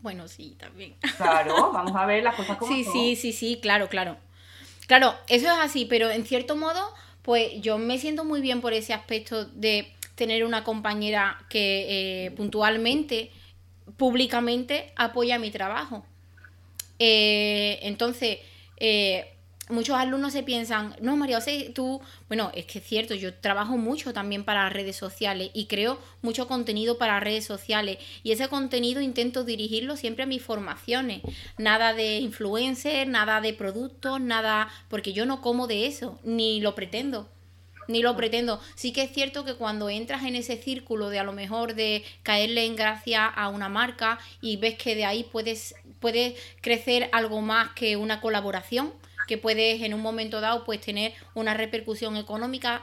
Bueno, 0.00 0.26
sí, 0.28 0.56
también. 0.58 0.96
Claro, 1.16 1.72
vamos 1.72 1.94
a 1.94 2.04
ver 2.06 2.22
las 2.24 2.34
cosas 2.34 2.58
como 2.58 2.72
Sí, 2.74 2.84
sí, 2.84 3.16
sí, 3.16 3.32
sí, 3.32 3.58
claro, 3.62 3.88
claro. 3.88 4.16
Claro, 4.86 5.14
eso 5.28 5.46
es 5.46 5.58
así, 5.60 5.86
pero 5.86 6.10
en 6.10 6.26
cierto 6.26 6.56
modo, 6.56 6.80
pues 7.22 7.60
yo 7.60 7.78
me 7.78 7.98
siento 7.98 8.24
muy 8.24 8.40
bien 8.40 8.60
por 8.60 8.72
ese 8.72 8.92
aspecto 8.92 9.44
de 9.44 9.92
tener 10.14 10.44
una 10.44 10.64
compañera 10.64 11.44
que 11.48 12.26
eh, 12.26 12.30
puntualmente, 12.32 13.30
públicamente 13.96 14.92
apoya 14.96 15.38
mi 15.38 15.50
trabajo. 15.50 16.04
Eh, 16.98 17.80
entonces, 17.82 18.38
eh, 18.76 19.32
muchos 19.68 19.96
alumnos 19.96 20.32
se 20.32 20.42
piensan, 20.42 20.94
no, 21.00 21.16
María 21.16 21.36
José, 21.36 21.72
tú, 21.74 22.00
bueno, 22.28 22.52
es 22.54 22.66
que 22.66 22.78
es 22.78 22.84
cierto, 22.84 23.14
yo 23.14 23.34
trabajo 23.34 23.76
mucho 23.76 24.12
también 24.12 24.44
para 24.44 24.68
redes 24.68 24.96
sociales 24.96 25.50
y 25.54 25.66
creo 25.66 25.98
mucho 26.20 26.46
contenido 26.46 26.98
para 26.98 27.20
redes 27.20 27.44
sociales. 27.44 27.98
Y 28.22 28.32
ese 28.32 28.48
contenido 28.48 29.00
intento 29.00 29.44
dirigirlo 29.44 29.96
siempre 29.96 30.24
a 30.24 30.26
mis 30.26 30.42
formaciones, 30.42 31.22
nada 31.58 31.94
de 31.94 32.18
influencer, 32.18 33.08
nada 33.08 33.40
de 33.40 33.54
productos, 33.54 34.20
nada, 34.20 34.68
porque 34.88 35.12
yo 35.12 35.26
no 35.26 35.40
como 35.40 35.66
de 35.66 35.86
eso, 35.86 36.20
ni 36.22 36.60
lo 36.60 36.74
pretendo 36.74 37.28
ni 37.92 38.02
lo 38.02 38.16
pretendo. 38.16 38.60
Sí 38.74 38.92
que 38.92 39.02
es 39.02 39.12
cierto 39.12 39.44
que 39.44 39.54
cuando 39.54 39.88
entras 39.88 40.24
en 40.24 40.34
ese 40.34 40.56
círculo 40.56 41.10
de 41.10 41.18
a 41.18 41.24
lo 41.24 41.32
mejor 41.32 41.74
de 41.74 42.02
caerle 42.22 42.64
en 42.64 42.74
gracia 42.74 43.26
a 43.26 43.48
una 43.48 43.68
marca 43.68 44.18
y 44.40 44.56
ves 44.56 44.76
que 44.76 44.96
de 44.96 45.04
ahí 45.04 45.24
puedes, 45.24 45.74
puedes 46.00 46.34
crecer 46.60 47.08
algo 47.12 47.40
más 47.40 47.70
que 47.74 47.96
una 47.96 48.20
colaboración, 48.20 48.92
que 49.28 49.38
puedes 49.38 49.82
en 49.82 49.94
un 49.94 50.00
momento 50.00 50.40
dado 50.40 50.64
pues 50.64 50.80
tener 50.80 51.12
una 51.34 51.54
repercusión 51.54 52.16
económica, 52.16 52.82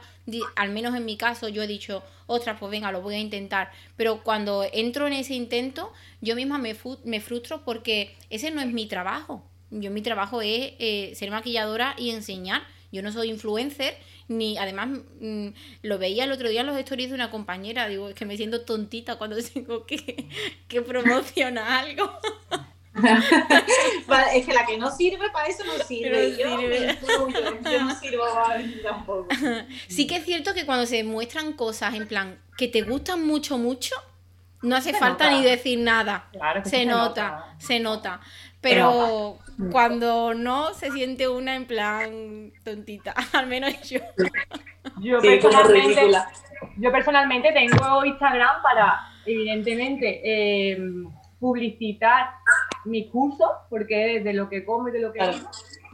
al 0.56 0.70
menos 0.70 0.94
en 0.94 1.04
mi 1.04 1.16
caso 1.16 1.48
yo 1.48 1.62
he 1.62 1.66
dicho, 1.66 2.02
ostras, 2.26 2.56
pues 2.58 2.70
venga, 2.70 2.92
lo 2.92 3.02
voy 3.02 3.16
a 3.16 3.18
intentar, 3.18 3.70
pero 3.96 4.22
cuando 4.22 4.64
entro 4.72 5.06
en 5.06 5.12
ese 5.12 5.34
intento, 5.34 5.92
yo 6.20 6.34
misma 6.36 6.58
me, 6.58 6.74
me 7.04 7.20
frustro 7.20 7.62
porque 7.64 8.14
ese 8.30 8.50
no 8.50 8.60
es 8.62 8.68
mi 8.68 8.86
trabajo. 8.86 9.44
Yo 9.70 9.90
mi 9.90 10.02
trabajo 10.02 10.42
es 10.42 10.72
eh, 10.78 11.12
ser 11.14 11.30
maquilladora 11.30 11.94
y 11.96 12.10
enseñar. 12.10 12.62
Yo 12.90 13.02
no 13.02 13.12
soy 13.12 13.30
influencer, 13.30 13.96
ni 14.30 14.56
además 14.58 14.88
mm, 15.20 15.48
lo 15.82 15.98
veía 15.98 16.22
el 16.22 16.30
otro 16.30 16.48
día 16.48 16.60
en 16.60 16.68
los 16.68 16.78
stories 16.78 17.08
de 17.08 17.16
una 17.16 17.30
compañera. 17.30 17.88
Digo, 17.88 18.08
es 18.08 18.14
que 18.14 18.24
me 18.24 18.36
siento 18.36 18.62
tontita 18.62 19.16
cuando 19.16 19.36
tengo 19.54 19.84
que, 19.84 20.28
que 20.68 20.82
promocionar 20.82 21.84
algo. 21.84 22.12
es 24.34 24.46
que 24.46 24.52
la 24.52 24.66
que 24.66 24.78
no 24.78 24.90
sirve 24.90 25.30
para 25.30 25.48
eso 25.48 25.64
no 25.64 25.72
sirve. 25.84 26.36
yo, 26.36 26.56
no 26.56 27.94
sirvo 28.00 28.24
para 28.32 28.62
tampoco. 28.82 29.28
Sí 29.88 30.06
que 30.06 30.16
es 30.16 30.24
cierto 30.24 30.54
que 30.54 30.64
cuando 30.64 30.86
se 30.86 31.02
muestran 31.02 31.52
cosas 31.54 31.94
en 31.94 32.06
plan 32.06 32.38
que 32.56 32.68
te 32.68 32.82
gustan 32.82 33.26
mucho, 33.26 33.58
mucho, 33.58 33.96
no 34.62 34.76
hace 34.76 34.92
falta 34.92 35.30
ni 35.32 35.42
decir 35.42 35.78
nada. 35.78 36.30
se, 36.64 36.84
nota, 36.86 37.56
se 37.58 37.80
nota. 37.80 38.20
Pero 38.60 39.38
cuando 39.70 40.34
no, 40.34 40.74
se 40.74 40.90
siente 40.90 41.28
una 41.28 41.56
en 41.56 41.66
plan 41.66 42.52
tontita. 42.64 43.14
Al 43.32 43.46
menos 43.46 43.72
yo. 43.88 44.00
Yo, 45.00 45.20
personalmente, 45.20 46.10
yo 46.76 46.92
personalmente 46.92 47.52
tengo 47.52 48.04
Instagram 48.04 48.62
para, 48.62 49.00
evidentemente, 49.24 50.20
eh, 50.24 50.78
publicitar 51.38 52.30
mi 52.84 53.08
curso, 53.08 53.44
porque 53.68 54.16
es 54.16 54.24
de 54.24 54.34
lo 54.34 54.48
que 54.48 54.64
como 54.64 54.88
y 54.88 54.92
de 54.92 55.00
lo 55.00 55.12
que 55.12 55.20
vivo. 55.20 55.50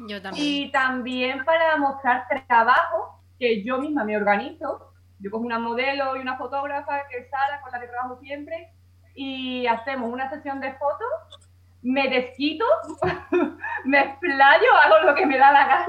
Yo 0.08 0.20
también. 0.20 0.46
Y 0.46 0.70
también 0.72 1.44
para 1.44 1.76
mostrar 1.76 2.26
trabajo 2.48 3.20
que 3.38 3.62
yo 3.62 3.78
misma 3.78 4.04
me 4.04 4.16
organizo. 4.16 4.92
Yo 5.18 5.30
cojo 5.30 5.44
una 5.44 5.58
modelo 5.58 6.16
y 6.16 6.20
una 6.20 6.36
fotógrafa 6.36 7.06
que 7.08 7.18
es 7.18 7.30
Sara, 7.30 7.60
con 7.62 7.72
la 7.72 7.80
que 7.80 7.86
trabajo 7.86 8.18
siempre, 8.20 8.70
y 9.14 9.66
hacemos 9.66 10.12
una 10.12 10.28
sesión 10.28 10.60
de 10.60 10.74
fotos, 10.74 11.45
me 11.86 12.08
desquito, 12.08 12.64
me 13.84 14.00
explayo, 14.00 14.74
hago 14.82 15.06
lo 15.06 15.14
que 15.14 15.24
me 15.24 15.38
da 15.38 15.52
la 15.52 15.66
gana, 15.66 15.86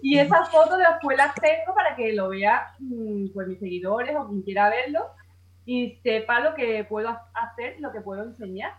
y 0.00 0.18
esas 0.18 0.48
fotos 0.50 0.78
después 0.78 1.16
las 1.18 1.34
tengo 1.34 1.74
para 1.74 1.94
que 1.94 2.14
lo 2.14 2.30
vean 2.30 2.62
mm, 2.78 3.26
pues, 3.34 3.46
mis 3.46 3.58
seguidores 3.58 4.16
o 4.16 4.26
quien 4.28 4.40
quiera 4.40 4.70
verlo 4.70 5.10
y 5.66 6.00
sepa 6.02 6.40
lo 6.40 6.54
que 6.54 6.84
puedo 6.84 7.14
hacer 7.34 7.78
lo 7.80 7.92
que 7.92 8.00
puedo 8.00 8.24
enseñar 8.24 8.72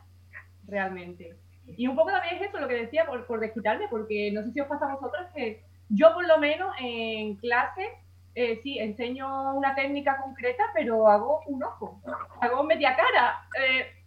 realmente. 0.67 1.37
Y 1.77 1.85
un 1.85 1.95
poco 1.95 2.09
también 2.09 2.37
es 2.37 2.49
eso 2.49 2.59
lo 2.59 2.67
que 2.67 2.85
decía 2.85 3.05
por, 3.05 3.23
por 3.27 3.39
desquitarme, 3.39 3.87
porque 3.87 4.31
no 4.31 4.41
sé 4.41 4.51
si 4.51 4.61
os 4.61 4.67
pasa 4.67 4.85
a 4.85 4.95
vosotros 4.95 5.27
que 5.35 5.63
yo 5.89 6.11
por 6.13 6.25
lo 6.25 6.39
menos 6.39 6.73
en 6.79 7.35
clase 7.35 7.87
eh, 8.33 8.59
sí 8.63 8.79
enseño 8.79 9.53
una 9.53 9.75
técnica 9.75 10.17
concreta, 10.17 10.63
pero 10.73 11.07
hago 11.07 11.41
un 11.45 11.63
ojo, 11.63 12.01
hago 12.41 12.63
media 12.63 12.95
cara. 12.95 13.43
Eh, 13.63 14.00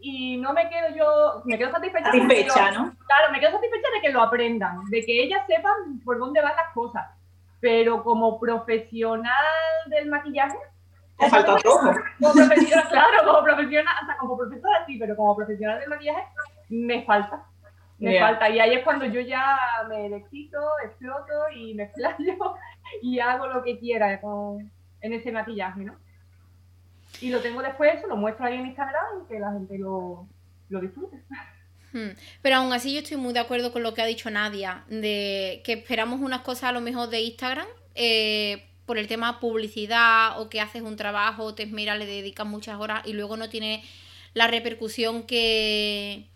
y 0.00 0.36
no 0.38 0.52
me 0.52 0.68
quedo 0.68 0.94
yo, 0.96 1.42
me 1.44 1.58
quedo 1.58 1.70
satisfecha. 1.70 2.06
Satisfecha, 2.06 2.70
¿no? 2.72 2.94
Claro, 3.06 3.32
me 3.32 3.40
quedo 3.40 3.52
satisfecha 3.52 3.88
de 3.94 4.00
que 4.00 4.12
lo 4.12 4.22
aprendan, 4.22 4.84
de 4.86 5.04
que 5.04 5.22
ellas 5.22 5.42
sepan 5.46 6.00
por 6.04 6.18
dónde 6.18 6.40
van 6.40 6.56
las 6.56 6.72
cosas. 6.72 7.06
Pero 7.60 8.02
como 8.02 8.40
profesional 8.40 9.34
del 9.86 10.08
maquillaje, 10.08 10.56
te 11.18 11.28
falta 11.28 11.56
todo. 11.56 11.94
Como 12.18 12.32
profesional, 12.32 12.88
claro, 12.88 13.24
como 13.26 13.42
profesional, 13.44 13.94
o 14.02 14.06
sea, 14.06 14.16
como 14.16 14.38
profesora 14.38 14.84
sí, 14.86 14.96
pero 14.98 15.14
como 15.16 15.36
profesional 15.36 15.78
del 15.78 15.88
maquillaje 15.90 16.24
me 16.70 17.04
falta. 17.04 17.44
Me 17.98 18.18
falta. 18.18 18.48
Y 18.48 18.58
ahí 18.58 18.74
es 18.74 18.82
cuando 18.82 19.04
yo 19.04 19.20
ya 19.20 19.58
me 19.88 20.08
desquito, 20.08 20.58
exploto 20.84 21.50
y 21.54 21.74
me 21.74 21.82
explayo 21.84 22.56
y 23.02 23.18
hago 23.18 23.46
lo 23.48 23.62
que 23.62 23.78
quiera 23.78 24.18
con, 24.20 24.70
en 25.02 25.12
ese 25.12 25.30
maquillaje, 25.30 25.80
¿no? 25.80 25.94
Y 27.20 27.30
lo 27.30 27.40
tengo 27.40 27.62
después, 27.62 27.94
lo 28.08 28.16
muestro 28.16 28.46
ahí 28.46 28.54
en 28.54 28.66
Instagram 28.66 29.24
y 29.24 29.28
que 29.28 29.38
la 29.38 29.52
gente 29.52 29.78
lo, 29.78 30.26
lo 30.68 30.80
disfrute. 30.80 31.22
Hmm. 31.92 32.10
Pero 32.42 32.56
aún 32.56 32.72
así 32.72 32.92
yo 32.92 33.00
estoy 33.00 33.16
muy 33.16 33.32
de 33.32 33.40
acuerdo 33.40 33.72
con 33.72 33.82
lo 33.82 33.94
que 33.94 34.02
ha 34.02 34.06
dicho 34.06 34.30
Nadia, 34.30 34.84
de 34.88 35.60
que 35.64 35.74
esperamos 35.74 36.20
unas 36.20 36.42
cosas 36.42 36.64
a 36.64 36.72
lo 36.72 36.80
mejor 36.80 37.08
de 37.10 37.20
Instagram, 37.20 37.66
eh, 37.94 38.66
por 38.86 38.98
el 38.98 39.06
tema 39.06 39.40
publicidad 39.40 40.40
o 40.40 40.48
que 40.48 40.60
haces 40.60 40.82
un 40.82 40.96
trabajo, 40.96 41.54
te 41.54 41.64
esmera, 41.64 41.96
le 41.96 42.06
dedicas 42.06 42.46
muchas 42.46 42.80
horas 42.80 43.06
y 43.06 43.12
luego 43.12 43.36
no 43.36 43.48
tiene 43.48 43.84
la 44.34 44.46
repercusión 44.46 45.24
que, 45.24 46.26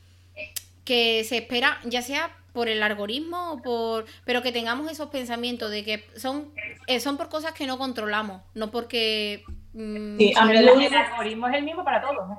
que 0.85 1.25
se 1.25 1.39
espera, 1.39 1.81
ya 1.85 2.03
sea 2.03 2.37
por 2.53 2.69
el 2.69 2.83
algoritmo 2.83 3.53
o 3.53 3.63
por 3.63 4.07
pero 4.25 4.41
que 4.41 4.53
tengamos 4.53 4.91
esos 4.91 5.09
pensamientos 5.11 5.71
de 5.73 5.83
que 5.83 6.07
son 6.17 6.53
eh, 6.87 7.01
son 7.01 7.17
por 7.17 7.29
cosas 7.29 7.53
que 7.53 7.67
no 7.67 7.79
controlamos 7.79 8.43
no 8.55 8.71
porque 8.71 9.45
mm, 9.75 10.19
sí, 10.19 10.33
a 10.37 10.47
mí 10.47 10.57
el, 10.57 10.69
algoritmo 10.69 11.49
es 11.49 11.55
el 11.55 11.65
mismo 11.65 11.85
para 11.85 12.01
todos 12.01 12.39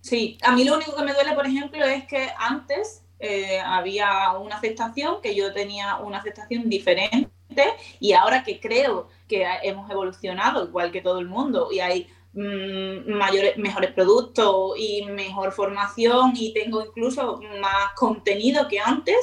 sí 0.00 0.38
a 0.42 0.52
mí 0.52 0.64
lo 0.64 0.76
único 0.76 0.96
que 0.96 1.02
me 1.02 1.12
duele 1.12 1.32
por 1.34 1.46
ejemplo 1.46 1.84
es 1.84 2.04
que 2.06 2.28
antes 2.38 3.04
eh, 3.20 3.60
había 3.60 4.32
una 4.38 4.56
aceptación 4.56 5.20
que 5.20 5.34
yo 5.34 5.52
tenía 5.52 5.96
una 5.96 6.18
aceptación 6.18 6.68
diferente 6.68 7.28
y 7.98 8.12
ahora 8.12 8.44
que 8.44 8.60
creo 8.60 9.08
que 9.26 9.44
hemos 9.62 9.90
evolucionado 9.90 10.66
igual 10.66 10.92
que 10.92 11.00
todo 11.00 11.18
el 11.18 11.26
mundo 11.26 11.68
y 11.72 11.80
hay 11.80 12.08
mm, 12.34 13.10
mayores, 13.12 13.56
mejores 13.56 13.92
productos 13.92 14.74
y 14.78 15.04
mejor 15.06 15.50
formación 15.52 16.32
y 16.36 16.52
tengo 16.52 16.84
incluso 16.84 17.40
más 17.60 17.92
contenido 17.96 18.68
que 18.68 18.78
antes, 18.78 19.16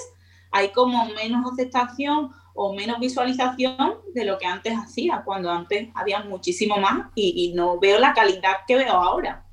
hay 0.51 0.70
como 0.70 1.05
menos 1.13 1.50
aceptación 1.51 2.32
o 2.56 2.74
menos 2.74 3.00
visualización 3.00 3.96
de 4.14 4.26
lo 4.26 4.38
que 4.38 4.46
antes 4.46 4.74
hacía, 4.74 5.22
cuando 5.24 5.52
antes 5.52 5.90
había 5.94 6.22
muchísimo 6.22 6.78
más 6.78 7.10
y, 7.14 7.54
no 7.54 7.80
veo 7.80 8.00
la 8.00 8.14
calidad 8.14 8.66
que 8.68 8.78
veo 8.78 8.94
ahora. 8.94 9.44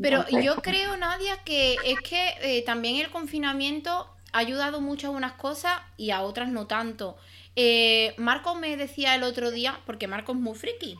Pero 0.00 0.24
yo 0.28 0.56
creo, 0.56 0.96
Nadia, 0.96 1.36
que 1.44 1.76
es 1.84 2.00
que 2.00 2.34
eh, 2.42 2.62
también 2.64 2.96
el 2.96 3.10
confinamiento 3.10 4.08
ha 4.32 4.38
ayudado 4.38 4.80
mucho 4.80 5.08
a 5.08 5.10
unas 5.10 5.32
cosas 5.32 5.80
y 5.96 6.10
a 6.10 6.22
otras 6.22 6.48
no 6.48 6.66
tanto. 6.66 7.16
Eh, 7.56 8.14
Marcos 8.18 8.58
me 8.58 8.76
decía 8.76 9.14
el 9.14 9.22
otro 9.22 9.50
día, 9.50 9.78
porque 9.86 10.08
Marcos 10.08 10.36
es 10.36 10.42
muy 10.42 10.56
friki, 10.56 10.98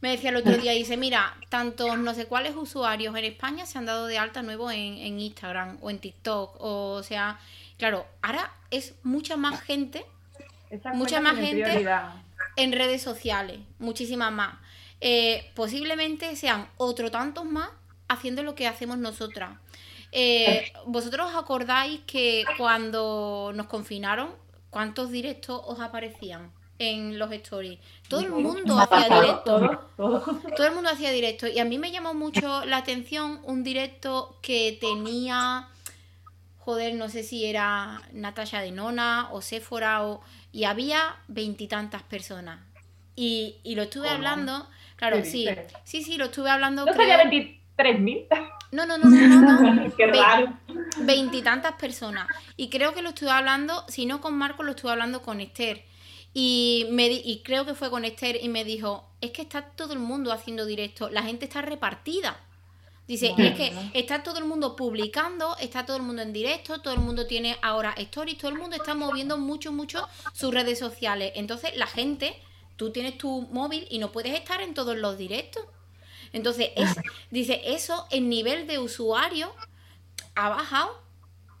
me 0.00 0.10
decía 0.10 0.30
el 0.30 0.36
otro 0.36 0.56
día, 0.58 0.72
dice, 0.72 0.96
mira, 0.96 1.36
tantos 1.48 1.96
no 1.98 2.14
sé 2.14 2.26
cuáles 2.26 2.56
usuarios 2.56 3.16
en 3.16 3.24
España 3.24 3.66
se 3.66 3.78
han 3.78 3.86
dado 3.86 4.06
de 4.06 4.18
alta 4.18 4.42
nuevo 4.42 4.70
en, 4.70 5.20
Instagram 5.20 5.78
o 5.80 5.90
en 5.90 5.98
TikTok, 5.98 6.56
o, 6.58 7.02
sea, 7.02 7.38
claro, 7.78 8.04
ahora 8.20 8.52
es 8.70 8.94
mucha 9.04 9.36
más 9.36 9.60
gente, 9.60 10.04
mucha 10.94 11.20
más 11.20 11.36
gente 11.36 11.86
en 12.56 12.72
redes 12.72 13.02
sociales, 13.02 13.60
muchísimas 13.78 14.32
más. 14.32 14.54
Eh, 15.00 15.50
posiblemente 15.54 16.36
sean 16.36 16.68
otro 16.76 17.10
tantos 17.10 17.44
más 17.44 17.70
haciendo 18.08 18.42
lo 18.42 18.54
que 18.54 18.68
hacemos 18.68 18.98
nosotras. 18.98 19.58
Eh, 20.12 20.72
¿Vosotros 20.86 21.30
os 21.30 21.36
acordáis 21.36 22.00
que 22.06 22.44
cuando 22.58 23.52
nos 23.54 23.66
confinaron 23.66 24.42
¿cuántos 24.72 25.10
directos 25.10 25.60
os 25.66 25.78
aparecían 25.78 26.50
en 26.78 27.18
los 27.18 27.30
stories? 27.30 27.78
Todo 28.08 28.20
el 28.20 28.30
mundo 28.30 28.78
hacía 28.80 29.20
directo. 29.20 29.88
Todo, 29.96 30.66
el 30.66 30.74
mundo 30.74 30.90
hacía 30.90 31.12
directo. 31.12 31.46
Y 31.46 31.60
a 31.60 31.64
mí 31.64 31.78
me 31.78 31.92
llamó 31.92 32.14
mucho 32.14 32.64
la 32.64 32.78
atención 32.78 33.40
un 33.44 33.62
directo 33.62 34.38
que 34.42 34.78
tenía, 34.80 35.68
joder, 36.58 36.94
no 36.94 37.08
sé 37.08 37.22
si 37.22 37.44
era 37.44 38.02
Natasha 38.12 38.60
de 38.60 38.72
Nona 38.72 39.28
o 39.30 39.40
Sephora 39.40 40.04
o... 40.04 40.20
Y 40.52 40.64
había 40.64 41.16
veintitantas 41.28 42.02
personas. 42.02 42.60
Y, 43.16 43.56
lo 43.64 43.82
estuve 43.82 44.08
hablando, 44.08 44.68
claro, 44.96 45.24
sí, 45.24 45.48
sí, 45.84 46.02
sí, 46.02 46.16
lo 46.16 46.26
estuve 46.26 46.50
hablando. 46.50 46.86
¿No 46.86 46.92
creo... 46.92 47.18
23.000? 47.18 48.26
No, 48.72 48.86
no, 48.86 48.96
no, 48.96 49.10
no, 49.10 49.74
no. 49.74 49.92
Qué 49.96 50.06
raro. 50.06 50.58
Veintitantas 51.00 51.74
personas. 51.74 52.26
Y 52.56 52.70
creo 52.70 52.94
que 52.94 53.02
lo 53.02 53.10
estuve 53.10 53.30
hablando, 53.30 53.84
si 53.88 54.06
no 54.06 54.20
con 54.20 54.34
Marco, 54.34 54.62
lo 54.62 54.70
estuve 54.70 54.92
hablando 54.92 55.22
con 55.22 55.40
Esther. 55.40 55.84
Y, 56.34 56.86
me 56.90 57.08
y 57.08 57.42
creo 57.44 57.66
que 57.66 57.74
fue 57.74 57.90
con 57.90 58.06
Esther 58.06 58.38
y 58.42 58.48
me 58.48 58.64
dijo, 58.64 59.10
es 59.20 59.32
que 59.32 59.42
está 59.42 59.62
todo 59.62 59.92
el 59.92 59.98
mundo 59.98 60.32
haciendo 60.32 60.64
directo, 60.64 61.10
la 61.10 61.22
gente 61.22 61.44
está 61.44 61.60
repartida. 61.60 62.40
Dice, 63.08 63.34
es 63.36 63.56
que 63.56 63.72
está 63.94 64.22
todo 64.22 64.38
el 64.38 64.44
mundo 64.44 64.76
publicando, 64.76 65.56
está 65.58 65.84
todo 65.84 65.96
el 65.96 66.02
mundo 66.02 66.22
en 66.22 66.32
directo, 66.32 66.80
todo 66.80 66.94
el 66.94 67.00
mundo 67.00 67.26
tiene 67.26 67.58
ahora 67.60 67.94
stories, 67.96 68.38
todo 68.38 68.50
el 68.50 68.58
mundo 68.58 68.76
está 68.76 68.94
moviendo 68.94 69.38
mucho, 69.38 69.72
mucho 69.72 70.08
sus 70.32 70.54
redes 70.54 70.78
sociales. 70.78 71.32
Entonces 71.34 71.76
la 71.76 71.86
gente, 71.86 72.34
tú 72.76 72.90
tienes 72.90 73.18
tu 73.18 73.42
móvil 73.50 73.86
y 73.90 73.98
no 73.98 74.12
puedes 74.12 74.34
estar 74.34 74.60
en 74.62 74.74
todos 74.74 74.96
los 74.96 75.18
directos. 75.18 75.64
Entonces, 76.32 76.70
es, 76.76 76.96
dice, 77.30 77.60
eso, 77.64 78.06
el 78.10 78.28
nivel 78.28 78.66
de 78.66 78.78
usuario 78.78 79.52
ha 80.34 80.48
bajado 80.48 81.02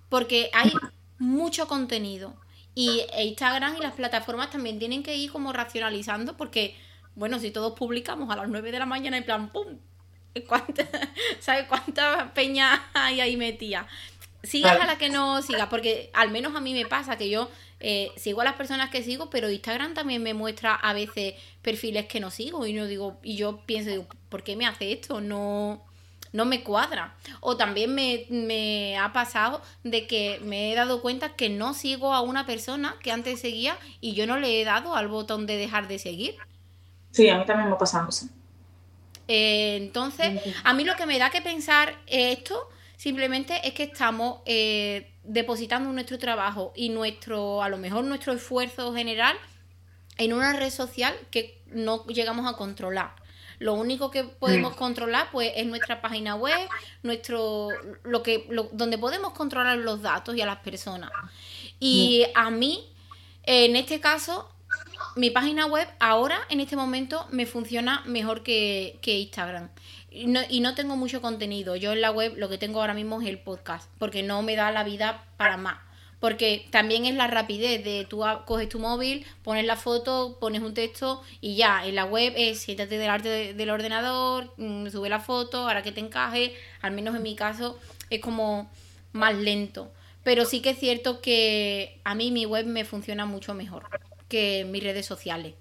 porque 0.08 0.50
hay 0.54 0.72
mucho 1.18 1.66
contenido. 1.66 2.34
Y 2.74 3.02
Instagram 3.18 3.76
y 3.76 3.80
las 3.80 3.92
plataformas 3.92 4.50
también 4.50 4.78
tienen 4.78 5.02
que 5.02 5.16
ir 5.16 5.30
como 5.30 5.52
racionalizando 5.52 6.36
porque, 6.36 6.76
bueno, 7.14 7.38
si 7.38 7.50
todos 7.50 7.74
publicamos 7.74 8.30
a 8.30 8.36
las 8.36 8.48
9 8.48 8.72
de 8.72 8.78
la 8.78 8.86
mañana 8.86 9.18
en 9.18 9.24
plan, 9.24 9.52
¡pum! 9.52 9.78
¿Cuánta, 10.46 10.86
¿Sabes 11.40 11.66
cuántas 11.68 12.30
peñas 12.32 12.80
hay 12.94 13.20
ahí 13.20 13.36
metidas? 13.36 13.86
Sigas 14.42 14.80
a 14.80 14.86
la 14.86 14.98
que 14.98 15.08
no 15.08 15.40
sigas, 15.42 15.68
porque 15.68 16.10
al 16.14 16.30
menos 16.30 16.54
a 16.56 16.60
mí 16.60 16.72
me 16.72 16.84
pasa 16.86 17.16
que 17.16 17.30
yo 17.30 17.48
eh, 17.78 18.10
sigo 18.16 18.40
a 18.40 18.44
las 18.44 18.54
personas 18.54 18.90
que 18.90 19.02
sigo, 19.02 19.30
pero 19.30 19.50
Instagram 19.50 19.94
también 19.94 20.22
me 20.22 20.34
muestra 20.34 20.74
a 20.74 20.92
veces 20.92 21.34
perfiles 21.62 22.06
que 22.06 22.18
no 22.18 22.30
sigo 22.30 22.66
y 22.66 22.72
no 22.72 22.86
digo 22.86 23.18
y 23.22 23.36
yo 23.36 23.58
pienso, 23.66 24.06
¿por 24.28 24.42
qué 24.42 24.56
me 24.56 24.66
hace 24.66 24.92
esto? 24.92 25.20
No 25.20 25.82
no 26.32 26.44
me 26.44 26.62
cuadra. 26.62 27.14
O 27.40 27.56
también 27.56 27.94
me, 27.94 28.26
me, 28.30 28.98
ha 28.98 29.12
pasado 29.12 29.60
de 29.84 30.06
que 30.06 30.40
me 30.42 30.72
he 30.72 30.74
dado 30.74 31.02
cuenta 31.02 31.36
que 31.36 31.50
no 31.50 31.74
sigo 31.74 32.14
a 32.14 32.20
una 32.20 32.46
persona 32.46 32.96
que 33.02 33.12
antes 33.12 33.40
seguía 33.40 33.76
y 34.00 34.14
yo 34.14 34.26
no 34.26 34.38
le 34.38 34.60
he 34.60 34.64
dado 34.64 34.96
al 34.96 35.08
botón 35.08 35.46
de 35.46 35.56
dejar 35.56 35.88
de 35.88 35.98
seguir. 35.98 36.36
Sí, 37.10 37.28
a 37.28 37.38
mí 37.38 37.44
también 37.44 37.68
me 37.68 37.74
ha 37.74 37.78
pasado 37.78 38.08
eso. 38.08 38.26
Eh, 39.34 39.76
entonces, 39.76 40.42
a 40.62 40.74
mí 40.74 40.84
lo 40.84 40.94
que 40.94 41.06
me 41.06 41.18
da 41.18 41.30
que 41.30 41.40
pensar 41.40 41.98
esto 42.06 42.68
simplemente 42.98 43.66
es 43.66 43.72
que 43.72 43.84
estamos 43.84 44.40
eh, 44.44 45.10
depositando 45.24 45.90
nuestro 45.90 46.18
trabajo 46.18 46.74
y 46.76 46.90
nuestro, 46.90 47.62
a 47.62 47.70
lo 47.70 47.78
mejor 47.78 48.04
nuestro 48.04 48.34
esfuerzo 48.34 48.94
general 48.94 49.34
en 50.18 50.34
una 50.34 50.52
red 50.52 50.68
social 50.68 51.14
que 51.30 51.62
no 51.68 52.04
llegamos 52.08 52.46
a 52.46 52.58
controlar. 52.58 53.14
Lo 53.58 53.72
único 53.72 54.10
que 54.10 54.24
podemos 54.24 54.74
mm. 54.74 54.76
controlar 54.76 55.30
pues 55.32 55.50
es 55.56 55.66
nuestra 55.66 56.02
página 56.02 56.34
web, 56.34 56.58
nuestro 57.02 57.70
lo 58.02 58.22
que 58.22 58.46
donde 58.72 58.98
podemos 58.98 59.32
controlar 59.32 59.78
los 59.78 60.02
datos 60.02 60.36
y 60.36 60.42
a 60.42 60.46
las 60.46 60.58
personas. 60.58 61.10
Y 61.80 62.26
mm. 62.26 62.38
a 62.38 62.50
mí 62.50 62.86
en 63.44 63.76
este 63.76 63.98
caso 63.98 64.51
mi 65.16 65.30
página 65.30 65.66
web 65.66 65.88
ahora 66.00 66.38
en 66.48 66.60
este 66.60 66.76
momento 66.76 67.26
me 67.30 67.46
funciona 67.46 68.02
mejor 68.06 68.42
que, 68.42 68.98
que 69.02 69.18
Instagram. 69.18 69.68
Y 70.10 70.26
no, 70.26 70.40
y 70.48 70.60
no 70.60 70.74
tengo 70.74 70.96
mucho 70.96 71.22
contenido. 71.22 71.76
Yo 71.76 71.92
en 71.92 72.00
la 72.00 72.10
web 72.10 72.34
lo 72.36 72.48
que 72.48 72.58
tengo 72.58 72.80
ahora 72.80 72.94
mismo 72.94 73.20
es 73.20 73.28
el 73.28 73.38
podcast, 73.38 73.90
porque 73.98 74.22
no 74.22 74.42
me 74.42 74.56
da 74.56 74.70
la 74.70 74.84
vida 74.84 75.24
para 75.36 75.56
más 75.56 75.78
porque 76.22 76.68
también 76.70 77.04
es 77.04 77.16
la 77.16 77.26
rapidez 77.26 77.82
de 77.82 78.06
tú 78.08 78.22
coges 78.46 78.68
tu 78.68 78.78
móvil, 78.78 79.26
pones 79.42 79.66
la 79.66 79.74
foto, 79.74 80.38
pones 80.40 80.62
un 80.62 80.72
texto 80.72 81.20
y 81.40 81.56
ya, 81.56 81.84
en 81.84 81.96
la 81.96 82.04
web 82.04 82.32
es 82.36 82.60
siéntate 82.60 82.96
delante 82.96 83.54
del 83.54 83.70
ordenador, 83.70 84.54
mm, 84.56 84.86
sube 84.86 85.08
la 85.08 85.18
foto, 85.18 85.66
ahora 85.66 85.82
que 85.82 85.90
te 85.90 85.98
encaje, 85.98 86.54
al 86.80 86.92
menos 86.92 87.16
en 87.16 87.24
mi 87.24 87.34
caso 87.34 87.76
es 88.08 88.20
como 88.20 88.70
más 89.10 89.34
lento. 89.34 89.90
Pero 90.22 90.44
sí 90.44 90.62
que 90.62 90.70
es 90.70 90.78
cierto 90.78 91.20
que 91.20 91.98
a 92.04 92.14
mí 92.14 92.30
mi 92.30 92.46
web 92.46 92.66
me 92.66 92.84
funciona 92.84 93.26
mucho 93.26 93.52
mejor 93.52 93.84
que 94.32 94.64
mis 94.64 94.82
redes 94.82 95.04
sociales. 95.04 95.54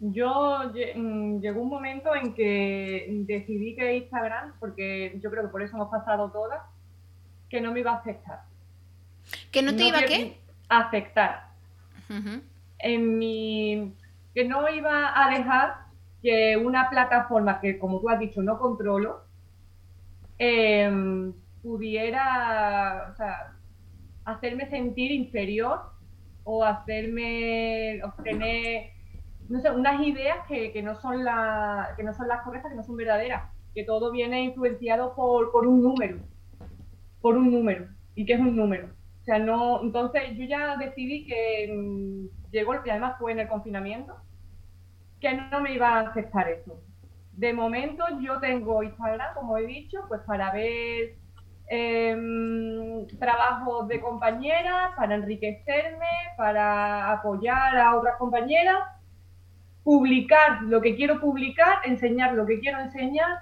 Yo 0.00 0.60
mm, 0.96 1.40
llegó 1.40 1.60
un 1.60 1.68
momento 1.68 2.14
en 2.14 2.34
que 2.34 3.06
decidí 3.26 3.76
que 3.76 3.98
Instagram, 3.98 4.54
porque 4.58 5.18
yo 5.22 5.30
creo 5.30 5.42
que 5.42 5.50
por 5.50 5.62
eso 5.62 5.76
hemos 5.76 5.90
pasado 5.90 6.30
todas, 6.30 6.62
que 7.50 7.60
no 7.60 7.70
me 7.70 7.80
iba 7.80 7.92
a 7.92 7.96
afectar 7.96 8.40
¿Que 9.52 9.62
no 9.62 9.76
te 9.76 9.84
iba 9.84 9.98
a 9.98 10.06
qué? 10.06 10.38
afectar. 10.70 11.50
En 12.78 13.18
mi. 13.18 13.94
que 14.34 14.44
no 14.46 14.68
iba 14.70 15.12
a 15.14 15.30
dejar 15.30 15.76
que 16.22 16.56
una 16.56 16.88
plataforma 16.88 17.60
que, 17.60 17.78
como 17.78 18.00
tú 18.00 18.08
has 18.08 18.18
dicho, 18.18 18.42
no 18.42 18.58
controlo, 18.58 19.22
em, 20.38 21.32
pudiera 21.62 23.10
o 23.12 23.16
sea, 23.16 23.52
hacerme 24.24 24.68
sentir 24.70 25.12
inferior 25.12 25.91
o 26.44 26.64
hacerme 26.64 28.00
obtener 28.04 28.90
no 29.48 29.60
sé, 29.60 29.70
unas 29.70 30.00
ideas 30.06 30.38
que, 30.48 30.72
que 30.72 30.82
no 30.82 30.94
son 31.00 31.24
la, 31.24 31.94
que 31.96 32.02
no 32.02 32.14
son 32.14 32.28
las 32.28 32.42
correctas, 32.42 32.70
que 32.70 32.76
no 32.76 32.84
son 32.84 32.96
verdaderas, 32.96 33.50
que 33.74 33.84
todo 33.84 34.10
viene 34.10 34.44
influenciado 34.44 35.14
por, 35.14 35.52
por 35.52 35.66
un 35.66 35.82
número, 35.82 36.18
por 37.20 37.36
un 37.36 37.50
número. 37.50 37.86
¿Y 38.14 38.24
qué 38.24 38.34
es 38.34 38.40
un 38.40 38.56
número? 38.56 38.88
O 39.20 39.24
sea, 39.24 39.38
no, 39.38 39.82
entonces 39.82 40.22
yo 40.36 40.44
ya 40.44 40.76
decidí 40.76 41.26
que 41.26 41.72
mm, 41.72 42.50
llegó, 42.50 42.74
y 42.84 42.90
además 42.90 43.16
fue 43.18 43.32
en 43.32 43.40
el 43.40 43.48
confinamiento, 43.48 44.16
que 45.20 45.34
no 45.34 45.60
me 45.60 45.74
iba 45.74 45.88
a 45.88 46.08
aceptar 46.08 46.48
eso. 46.48 46.82
De 47.32 47.52
momento 47.52 48.04
yo 48.20 48.40
tengo 48.40 48.82
Instagram, 48.82 49.34
como 49.34 49.56
he 49.56 49.66
dicho, 49.66 50.04
pues 50.08 50.20
para 50.22 50.52
ver 50.52 51.16
em, 51.72 53.06
trabajos 53.18 53.88
de 53.88 54.00
compañeras, 54.00 54.92
para 54.96 55.14
enriquecerme, 55.14 56.06
para 56.36 57.12
apoyar 57.12 57.76
a 57.78 57.96
otras 57.96 58.16
compañeras, 58.16 58.78
publicar 59.82 60.62
lo 60.62 60.80
que 60.80 60.94
quiero 60.94 61.20
publicar, 61.20 61.78
enseñar 61.84 62.34
lo 62.34 62.46
que 62.46 62.60
quiero 62.60 62.80
enseñar 62.80 63.40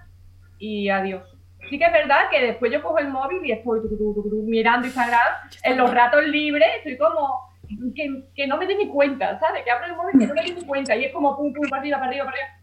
y 0.59 0.89
adiós 0.89 1.41
sí 1.69 1.79
que 1.79 1.85
es 1.85 1.93
verdad 1.93 2.31
que 2.31 2.41
después 2.41 2.73
yo 2.73 2.83
cojo 2.83 2.99
el 2.99 3.09
móvil 3.09 3.45
y 3.45 3.53
estoy 3.53 3.81
mirando 4.45 4.87
Instagram 4.87 5.21
en 5.63 5.77
los 5.77 5.93
ratos 5.93 6.25
libres, 6.25 6.69
estoy 6.79 6.97
como 6.97 7.51
que, 7.95 8.47
no 8.47 8.57
me 8.57 8.67
dé 8.67 8.77
ni 8.77 8.89
cuenta, 8.89 9.39
¿sabes? 9.39 9.63
Que 9.63 9.71
abro 9.71 9.87
el 9.87 9.97
móvil 9.97 10.23
y 10.23 10.27
no 10.27 10.35
me 10.35 10.43
dé 10.43 10.55
ni 10.55 10.65
cuenta 10.65 10.97
y 10.97 11.05
es 11.05 11.13
como 11.13 11.37
pum, 11.37 11.53
pum, 11.53 11.69
para 11.69 11.83
arriba, 11.83 11.99
para. 11.99 12.60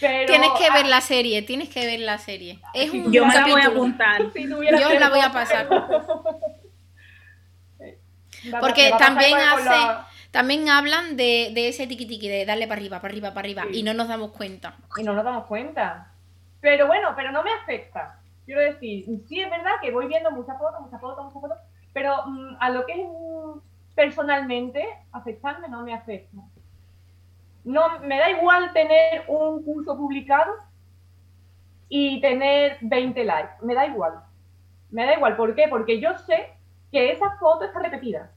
Pero, 0.00 0.26
tienes 0.26 0.50
que 0.58 0.70
ver 0.70 0.86
la 0.86 1.00
serie, 1.00 1.42
tienes 1.42 1.68
que 1.68 1.86
ver 1.86 2.00
la 2.00 2.18
serie. 2.18 2.60
Es 2.74 2.90
un 2.90 3.12
yo 3.12 3.24
me 3.26 3.34
la 3.34 3.46
voy 3.46 3.60
a 3.60 3.66
apuntar. 3.66 4.22
yo 4.34 4.98
la 4.98 5.08
voy 5.10 5.20
a 5.20 5.32
pasar. 5.32 5.68
Porque 8.60 8.92
también 8.98 9.38
hace, 9.38 10.04
también 10.30 10.68
hablan 10.68 11.16
de, 11.16 11.50
de 11.54 11.68
ese 11.68 11.86
tiki 11.86 12.06
tiki, 12.06 12.28
de 12.28 12.44
darle 12.44 12.66
para 12.66 12.80
arriba, 12.80 13.00
para 13.00 13.12
arriba, 13.12 13.28
para 13.34 13.40
arriba, 13.40 13.64
y 13.72 13.82
no 13.82 13.94
nos 13.94 14.08
damos 14.08 14.32
cuenta. 14.32 14.74
Y 14.96 15.02
no 15.02 15.12
nos 15.14 15.24
damos 15.24 15.46
cuenta. 15.46 16.08
Pero 16.60 16.86
bueno, 16.86 17.12
pero 17.16 17.30
no 17.32 17.42
me 17.42 17.52
afecta. 17.52 18.18
Quiero 18.44 18.60
decir, 18.60 19.04
sí 19.28 19.40
es 19.40 19.50
verdad 19.50 19.72
que 19.80 19.92
voy 19.92 20.06
viendo 20.06 20.30
muchas 20.30 20.58
fotos, 20.58 20.80
muchas 20.80 21.00
fotos, 21.00 21.24
muchas 21.24 21.40
fotos, 21.40 21.58
pero 21.92 22.26
mm, 22.26 22.56
a 22.58 22.70
lo 22.70 22.84
que 22.86 22.92
es 22.92 23.06
mm, 23.06 23.58
personalmente, 23.94 24.84
afectarme 25.12 25.68
no 25.68 25.82
me 25.82 25.94
afecta. 25.94 26.38
No, 27.64 28.00
me 28.00 28.18
da 28.18 28.30
igual 28.30 28.72
tener 28.72 29.24
un 29.28 29.64
curso 29.64 29.96
publicado 29.96 30.52
y 31.88 32.20
tener 32.20 32.78
20 32.80 33.24
likes. 33.24 33.54
Me 33.62 33.74
da 33.74 33.86
igual. 33.86 34.24
Me 34.90 35.06
da 35.06 35.14
igual. 35.14 35.36
¿Por 35.36 35.54
qué? 35.54 35.68
Porque 35.68 36.00
yo 36.00 36.16
sé 36.18 36.54
que 36.90 37.12
esa 37.12 37.36
foto 37.38 37.64
está 37.64 37.80
repetida. 37.80 38.30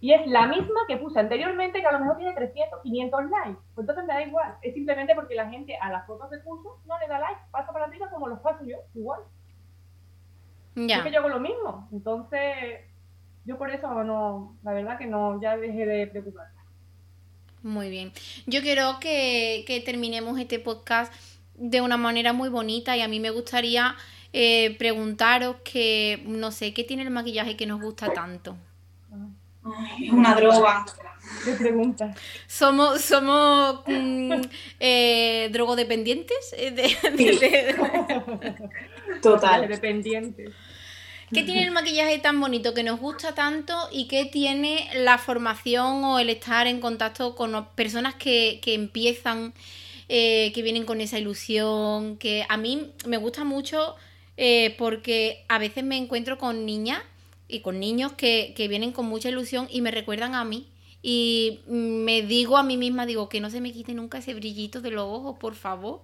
Y 0.00 0.14
es 0.14 0.26
la 0.26 0.46
misma 0.46 0.80
que 0.88 0.96
puse 0.96 1.20
anteriormente, 1.20 1.80
que 1.80 1.86
a 1.86 1.92
lo 1.92 2.00
mejor 2.00 2.16
tiene 2.16 2.34
300, 2.34 2.80
500 2.82 3.30
likes. 3.30 3.60
Pues 3.74 3.82
entonces 3.82 4.06
me 4.06 4.14
da 4.14 4.22
igual. 4.22 4.54
Es 4.62 4.72
simplemente 4.72 5.14
porque 5.14 5.34
la 5.34 5.50
gente 5.50 5.76
a 5.76 5.90
las 5.90 6.06
fotos 6.06 6.30
de 6.30 6.42
curso 6.42 6.80
no 6.86 6.98
le 6.98 7.06
da 7.06 7.18
like, 7.18 7.40
pasa 7.50 7.72
para 7.72 7.84
arriba 7.84 8.08
como 8.10 8.28
los 8.28 8.40
paso 8.40 8.64
yo, 8.64 8.78
igual. 8.94 9.20
Ya. 10.74 10.98
Es 10.98 11.02
que 11.02 11.10
yo 11.10 11.18
hago 11.18 11.28
lo 11.28 11.40
mismo. 11.40 11.88
Entonces, 11.92 12.80
yo 13.44 13.58
por 13.58 13.70
eso 13.70 14.04
no, 14.04 14.56
la 14.62 14.72
verdad 14.72 14.96
que 14.96 15.06
no, 15.06 15.38
ya 15.40 15.58
dejé 15.58 15.84
de 15.84 16.06
preocuparme. 16.06 16.59
Muy 17.62 17.90
bien. 17.90 18.12
Yo 18.46 18.62
quiero 18.62 18.98
que, 19.00 19.64
que, 19.66 19.80
terminemos 19.80 20.38
este 20.38 20.58
podcast 20.58 21.12
de 21.54 21.80
una 21.80 21.96
manera 21.96 22.32
muy 22.32 22.48
bonita 22.48 22.96
y 22.96 23.02
a 23.02 23.08
mí 23.08 23.20
me 23.20 23.30
gustaría 23.30 23.96
eh, 24.32 24.76
preguntaros 24.78 25.56
que, 25.64 26.22
no 26.26 26.52
sé, 26.52 26.72
¿qué 26.72 26.84
tiene 26.84 27.02
el 27.02 27.10
maquillaje 27.10 27.56
que 27.56 27.66
nos 27.66 27.80
gusta 27.80 28.12
tanto? 28.12 28.56
es 30.00 30.10
una 30.12 30.34
droga. 30.34 30.86
¿Qué 31.44 31.52
pregunta? 31.52 32.14
Somos, 32.46 33.02
somos 33.02 33.82
mm, 33.86 34.40
eh, 34.80 35.48
drogodependientes. 35.52 36.54
Eh, 36.56 37.74
Total. 39.22 39.68
Dependientes. 39.68 40.52
¿Qué 41.32 41.44
tiene 41.44 41.62
el 41.62 41.70
maquillaje 41.70 42.18
tan 42.18 42.40
bonito 42.40 42.74
que 42.74 42.82
nos 42.82 42.98
gusta 42.98 43.34
tanto 43.34 43.74
y 43.92 44.08
qué 44.08 44.24
tiene 44.24 44.88
la 44.94 45.18
formación 45.18 46.02
o 46.04 46.18
el 46.18 46.28
estar 46.28 46.66
en 46.66 46.80
contacto 46.80 47.36
con 47.36 47.66
personas 47.74 48.14
que, 48.16 48.60
empiezan, 48.66 49.54
eh, 50.08 50.50
que 50.54 50.62
vienen 50.62 50.84
con 50.84 51.00
esa 51.00 51.18
ilusión? 51.18 52.16
Que 52.16 52.44
a 52.48 52.56
mí 52.56 52.90
me 53.06 53.16
gusta 53.16 53.44
mucho 53.44 53.96
porque 54.78 55.44
a 55.48 55.58
veces 55.58 55.84
me 55.84 55.98
encuentro 55.98 56.38
con 56.38 56.64
niñas 56.64 57.02
y 57.50 57.60
con 57.60 57.80
niños 57.80 58.12
que, 58.12 58.54
vienen 58.68 58.92
con 58.92 59.06
mucha 59.06 59.28
ilusión 59.28 59.68
y 59.70 59.80
me 59.80 59.90
recuerdan 59.90 60.34
a 60.34 60.44
mí. 60.44 60.66
Y 61.02 61.60
me 61.66 62.22
digo 62.22 62.56
a 62.56 62.62
mí 62.62 62.76
misma, 62.76 63.06
digo, 63.06 63.28
que 63.28 63.40
no 63.40 63.50
se 63.50 63.60
me 63.60 63.72
quite 63.72 63.94
nunca 63.94 64.18
ese 64.18 64.34
brillito 64.34 64.80
de 64.80 64.90
los 64.90 65.04
ojos, 65.04 65.38
por 65.38 65.54
favor. 65.54 66.02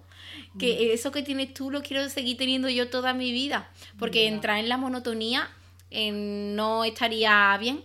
Que 0.59 0.73
mm. 0.73 0.93
eso 0.93 1.11
que 1.11 1.23
tienes 1.23 1.53
tú 1.53 1.69
lo 1.69 1.81
quiero 1.81 2.09
seguir 2.09 2.37
teniendo 2.37 2.69
yo 2.69 2.89
toda 2.89 3.13
mi 3.13 3.31
vida. 3.31 3.69
Porque 3.99 4.27
entrar 4.27 4.57
en 4.57 4.69
la 4.69 4.77
monotonía 4.77 5.49
eh, 5.91 6.11
no 6.11 6.83
estaría 6.83 7.55
bien. 7.59 7.83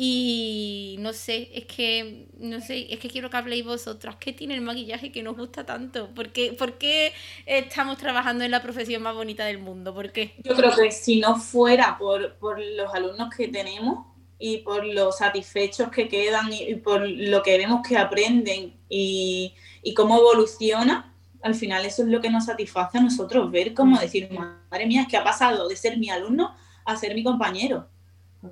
Y 0.00 0.94
no 1.00 1.12
sé, 1.12 1.50
es 1.52 1.64
que, 1.64 2.28
no 2.38 2.60
sé, 2.60 2.86
es 2.94 3.00
que 3.00 3.08
quiero 3.08 3.30
que 3.30 3.36
habléis 3.36 3.64
vosotras. 3.64 4.14
¿Qué 4.20 4.32
tiene 4.32 4.54
el 4.54 4.60
maquillaje 4.60 5.10
que 5.10 5.24
nos 5.24 5.36
gusta 5.36 5.66
tanto? 5.66 6.10
¿Por 6.14 6.30
qué, 6.30 7.12
estamos 7.46 7.98
trabajando 7.98 8.44
en 8.44 8.52
la 8.52 8.62
profesión 8.62 9.02
más 9.02 9.16
bonita 9.16 9.44
del 9.44 9.58
mundo? 9.58 9.92
¿Por 9.92 10.12
qué? 10.12 10.36
Yo 10.44 10.54
creo 10.54 10.70
que 10.76 10.92
si 10.92 11.18
no 11.18 11.34
fuera 11.34 11.98
por, 11.98 12.36
los 12.40 12.94
alumnos 12.94 13.34
que 13.34 13.48
tenemos 13.48 14.06
y 14.38 14.58
por 14.58 14.84
los 14.86 15.18
satisfechos 15.18 15.90
que 15.90 16.08
quedan 16.08 16.52
y, 16.52 16.76
por 16.76 17.08
lo 17.08 17.42
que 17.42 17.58
vemos 17.58 17.86
que 17.86 17.96
aprenden 17.96 18.76
y, 18.88 19.54
y 19.82 19.94
cómo 19.94 20.18
evoluciona, 20.18 21.14
al 21.42 21.54
final 21.54 21.84
eso 21.84 22.02
es 22.02 22.08
lo 22.08 22.20
que 22.20 22.30
nos 22.30 22.46
satisface 22.46 22.98
a 22.98 23.02
nosotros, 23.02 23.50
ver 23.50 23.74
cómo 23.74 23.98
decir, 23.98 24.30
madre 24.30 24.86
mía, 24.86 25.02
es 25.02 25.08
que 25.08 25.16
ha 25.16 25.24
pasado 25.24 25.68
de 25.68 25.76
ser 25.76 25.98
mi 25.98 26.10
alumno 26.10 26.54
a 26.84 26.96
ser 26.96 27.14
mi 27.14 27.22
compañero 27.22 27.88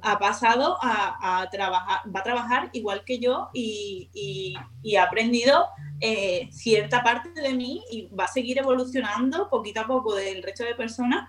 ha 0.03 0.19
pasado 0.19 0.79
a, 0.83 1.49
trabajar, 1.51 2.01
va 2.15 2.21
a 2.21 2.23
trabajar 2.23 2.71
igual 2.73 3.05
que 3.05 3.19
yo 3.19 3.51
y, 3.53 4.55
ha 4.99 5.03
aprendido 5.03 5.67
eh, 6.01 6.49
cierta 6.51 7.03
parte 7.03 7.41
de 7.41 7.55
mí 7.55 7.83
y 7.91 8.09
va 8.09 8.25
a 8.25 8.29
seguir 8.29 8.59
evolucionando 8.59 9.49
poquito 9.49 9.81
a 9.81 9.87
poco 9.87 10.15
del 10.15 10.43
resto 10.43 10.65
de 10.65 10.75
personas 10.75 11.29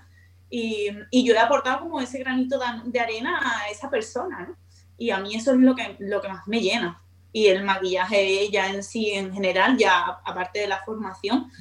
y, 0.50 0.92
yo 1.12 1.34
le 1.34 1.40
he 1.40 1.44
aportado 1.44 1.82
como 1.82 2.00
ese 2.00 2.20
granito 2.20 2.60
de, 2.86 3.00
arena 3.00 3.40
a 3.44 3.70
esa 3.70 3.90
persona, 3.90 4.56
Y 4.98 5.12
a 5.12 5.20
mí 5.20 5.36
eso 5.36 5.52
es 5.52 5.58
lo 5.58 5.76
que, 5.76 5.96
lo 6.00 6.22
que 6.22 6.30
más 6.30 6.48
me 6.48 6.62
llena. 6.62 7.02
Y 7.32 7.48
el 7.48 7.64
maquillaje 7.64 8.50
ya 8.50 8.70
en 8.70 8.84
sí, 8.84 9.12
en 9.12 9.34
general, 9.34 9.78
ya 9.78 10.20
aparte 10.26 10.60
de 10.60 10.68
la 10.68 10.82
formación, 10.84 11.52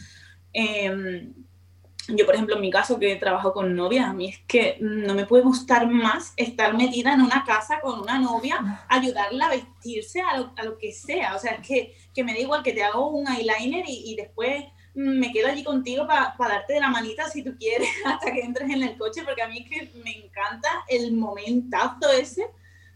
eh, 0.52 1.32
yo, 2.08 2.24
por 2.24 2.34
ejemplo, 2.34 2.54
en 2.54 2.60
mi 2.60 2.70
caso, 2.70 3.00
que 3.00 3.16
trabajo 3.16 3.52
con 3.52 3.74
novias, 3.74 4.08
a 4.08 4.12
mí 4.12 4.28
es 4.28 4.38
que 4.46 4.78
no 4.80 5.14
me 5.14 5.26
puede 5.26 5.42
gustar 5.42 5.88
más 5.88 6.32
estar 6.36 6.72
metida 6.74 7.12
en 7.12 7.20
una 7.20 7.44
casa 7.44 7.80
con 7.80 8.00
una 8.00 8.18
novia, 8.18 8.84
ayudarla 8.88 9.46
a 9.46 9.50
vestirse 9.50 10.20
a 10.20 10.38
lo, 10.38 10.52
a 10.56 10.62
lo 10.62 10.78
que 10.78 10.92
sea. 10.92 11.34
O 11.34 11.38
sea, 11.38 11.52
es 11.52 11.66
que, 11.66 11.96
que, 12.14 12.22
me 12.22 12.32
da 12.32 12.38
igual 12.38 12.62
que 12.62 12.72
te 12.72 12.84
hago 12.84 13.08
un 13.08 13.26
eyeliner 13.26 13.84
y, 13.88 14.12
y 14.12 14.14
después 14.14 14.64
me 14.96 15.30
quedo 15.30 15.48
allí 15.48 15.62
contigo 15.62 16.06
para 16.06 16.34
darte 16.38 16.72
de 16.72 16.80
la 16.80 16.88
manita 16.88 17.28
si 17.28 17.44
tú 17.44 17.54
quieres 17.58 17.88
hasta 18.04 18.32
que 18.32 18.40
entres 18.40 18.68
en 18.70 18.82
el 18.82 18.96
coche, 18.96 19.22
porque 19.24 19.42
a 19.42 19.48
mí 19.48 19.58
es 19.58 19.68
que 19.68 19.98
me 20.00 20.24
encanta 20.24 20.68
el 20.88 21.12
momentazo 21.12 22.10
ese 22.10 22.46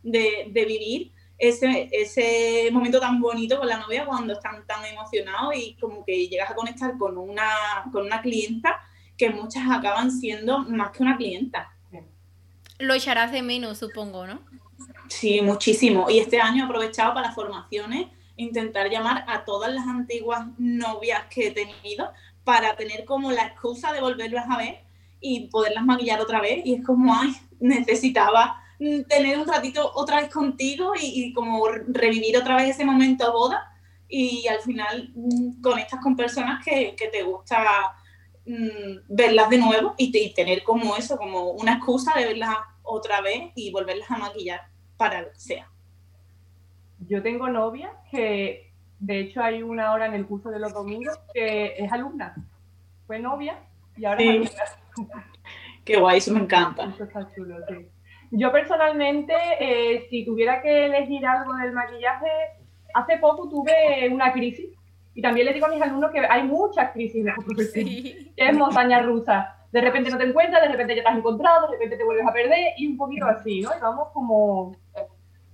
de, 0.02 0.48
de 0.50 0.64
vivir 0.64 1.12
ese, 1.40 1.88
ese 1.92 2.70
momento 2.70 3.00
tan 3.00 3.20
bonito 3.20 3.58
con 3.58 3.68
la 3.68 3.78
novia 3.78 4.04
cuando 4.04 4.34
están 4.34 4.66
tan 4.66 4.84
emocionados 4.84 5.54
y 5.56 5.74
como 5.80 6.04
que 6.04 6.28
llegas 6.28 6.50
a 6.50 6.54
conectar 6.54 6.96
con 6.98 7.16
una, 7.16 7.48
con 7.92 8.04
una 8.04 8.20
clienta 8.20 8.80
que 9.16 9.30
muchas 9.30 9.64
acaban 9.70 10.10
siendo 10.10 10.60
más 10.60 10.90
que 10.90 11.02
una 11.02 11.16
clienta. 11.16 11.74
Lo 12.78 12.94
echarás 12.94 13.32
de 13.32 13.42
menos, 13.42 13.78
supongo, 13.78 14.26
¿no? 14.26 14.40
Sí, 15.08 15.42
muchísimo. 15.42 16.08
Y 16.08 16.18
este 16.18 16.40
año 16.40 16.62
he 16.62 16.66
aprovechado 16.66 17.12
para 17.12 17.26
las 17.26 17.34
formaciones, 17.34 18.06
intentar 18.40 18.90
llamar 18.90 19.24
a 19.29 19.44
todas 19.44 19.72
las 19.72 19.87
antiguas 19.87 20.46
novias 20.59 21.24
que 21.31 21.48
he 21.48 21.50
tenido 21.50 22.11
para 22.44 22.76
tener 22.76 23.05
como 23.05 23.31
la 23.31 23.46
excusa 23.46 23.92
de 23.92 24.00
volverlas 24.00 24.46
a 24.48 24.57
ver 24.57 24.81
y 25.20 25.48
poderlas 25.48 25.85
maquillar 25.85 26.20
otra 26.20 26.40
vez. 26.40 26.64
Y 26.64 26.74
es 26.74 26.85
como, 26.85 27.14
ay, 27.14 27.33
necesitaba 27.61 28.62
tener 29.09 29.38
un 29.38 29.46
ratito 29.46 29.92
otra 29.94 30.20
vez 30.20 30.31
contigo 30.31 30.92
y, 31.00 31.33
como 31.35 31.66
revivir 31.68 32.37
otra 32.37 32.57
vez 32.57 32.70
ese 32.70 32.85
momento 32.85 33.33
boda. 33.33 33.66
Y 34.09 34.48
al 34.48 34.61
final 34.61 35.12
mm, 35.14 35.61
conectas 35.62 36.00
con 36.03 36.16
personas 36.16 36.64
que, 36.64 36.96
que 36.96 37.09
te 37.09 37.22
gusta 37.22 37.94
Mm, 38.46 39.03
verlas 39.09 39.50
de 39.50 39.59
nuevo 39.59 39.94
y, 39.96 40.33
tener 40.35 40.64
como 40.64 40.96
eso, 40.96 41.16
como 41.16 41.50
una 41.50 41.74
excusa 41.74 42.12
de 42.16 42.24
verlas 42.24 42.57
otra 42.83 43.20
vez 43.20 43.53
y 43.55 43.70
volverlas 43.70 44.11
a 44.11 44.18
maquillar 44.18 44.62
para 44.96 45.22
lo 45.22 45.31
que 45.31 45.38
sea. 45.40 45.70
Yo 47.08 47.22
tengo 47.22 47.48
novia 47.48 47.92
que, 48.10 48.72
de 48.98 49.20
hecho, 49.20 49.42
hay 49.42 49.62
una 49.62 49.92
hora 49.92 50.06
en 50.06 50.14
el 50.14 50.26
curso 50.26 50.50
de 50.50 50.58
los 50.58 50.72
domingos 50.72 51.18
que 51.32 51.74
es 51.78 51.92
alumna. 51.92 52.34
Fue 53.06 53.18
novia 53.18 53.58
y 53.96 54.04
ahora 54.04 54.22
es 54.22 54.56
alumna. 54.98 55.24
Qué 55.84 55.96
guay, 55.96 56.18
eso 56.18 56.32
me 56.32 56.40
encanta. 56.40 56.94
Yo 58.30 58.52
personalmente, 58.52 59.34
eh, 59.58 60.06
si 60.08 60.24
tuviera 60.24 60.62
que 60.62 60.86
elegir 60.86 61.26
algo 61.26 61.54
del 61.54 61.72
maquillaje, 61.72 62.28
hace 62.94 63.18
poco 63.18 63.48
tuve 63.48 64.08
una 64.10 64.32
crisis 64.32 64.70
y 65.14 65.22
también 65.22 65.46
le 65.46 65.52
digo 65.52 65.66
a 65.66 65.70
mis 65.70 65.82
alumnos 65.82 66.12
que 66.12 66.20
hay 66.20 66.44
muchas 66.44 66.92
crisis 66.92 67.24
de 67.24 67.32
profesión, 67.44 67.86
que 67.86 68.32
es 68.36 68.56
montaña 68.56 69.02
rusa. 69.02 69.56
De 69.72 69.80
repente 69.80 70.10
no 70.10 70.18
te 70.18 70.24
encuentras, 70.24 70.62
de 70.62 70.68
repente 70.68 70.96
ya 70.96 71.02
te 71.02 71.08
has 71.08 71.18
encontrado, 71.18 71.66
de 71.66 71.72
repente 71.72 71.96
te 71.96 72.04
vuelves 72.04 72.26
a 72.26 72.32
perder 72.32 72.74
y 72.76 72.86
un 72.86 72.96
poquito 72.96 73.26
así, 73.26 73.60
¿no? 73.60 73.70
Y 73.76 73.80
vamos 73.80 74.08
como 74.12 74.76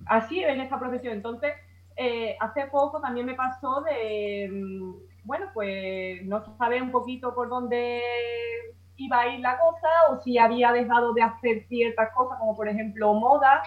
así 0.06 0.42
en 0.42 0.60
esta 0.60 0.78
profesión. 0.78 1.14
Entonces, 1.14 1.52
eh, 1.96 2.36
hace 2.40 2.66
poco 2.66 3.00
también 3.00 3.26
me 3.26 3.34
pasó 3.34 3.80
de, 3.82 4.48
mm, 4.52 4.94
bueno, 5.24 5.46
pues 5.54 6.24
no 6.24 6.42
saber 6.56 6.82
un 6.82 6.90
poquito 6.90 7.34
por 7.34 7.48
dónde 7.48 8.02
iba 8.96 9.20
a 9.20 9.28
ir 9.28 9.40
la 9.40 9.58
cosa 9.58 9.88
o 10.10 10.20
si 10.22 10.38
había 10.38 10.72
dejado 10.72 11.12
de 11.12 11.22
hacer 11.22 11.66
ciertas 11.68 12.12
cosas, 12.14 12.38
como 12.38 12.56
por 12.56 12.68
ejemplo 12.68 13.14
moda, 13.14 13.62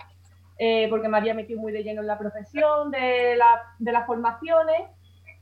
eh, 0.57 0.87
porque 0.89 1.07
me 1.07 1.17
había 1.17 1.33
metido 1.33 1.59
muy 1.61 1.71
de 1.71 1.83
lleno 1.83 2.01
en 2.01 2.07
la 2.07 2.17
profesión, 2.17 2.91
de, 2.91 3.35
la, 3.35 3.61
de 3.79 3.91
las 3.91 4.05
formaciones 4.05 4.81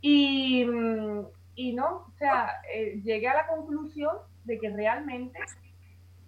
y, 0.02 0.66
mm, 0.66 1.26
y 1.56 1.74
no, 1.74 2.06
o 2.08 2.12
sea, 2.18 2.62
eh, 2.74 3.02
llegué 3.04 3.28
a 3.28 3.34
la 3.34 3.48
conclusión 3.48 4.16
de 4.46 4.60
que 4.60 4.70
realmente 4.70 5.40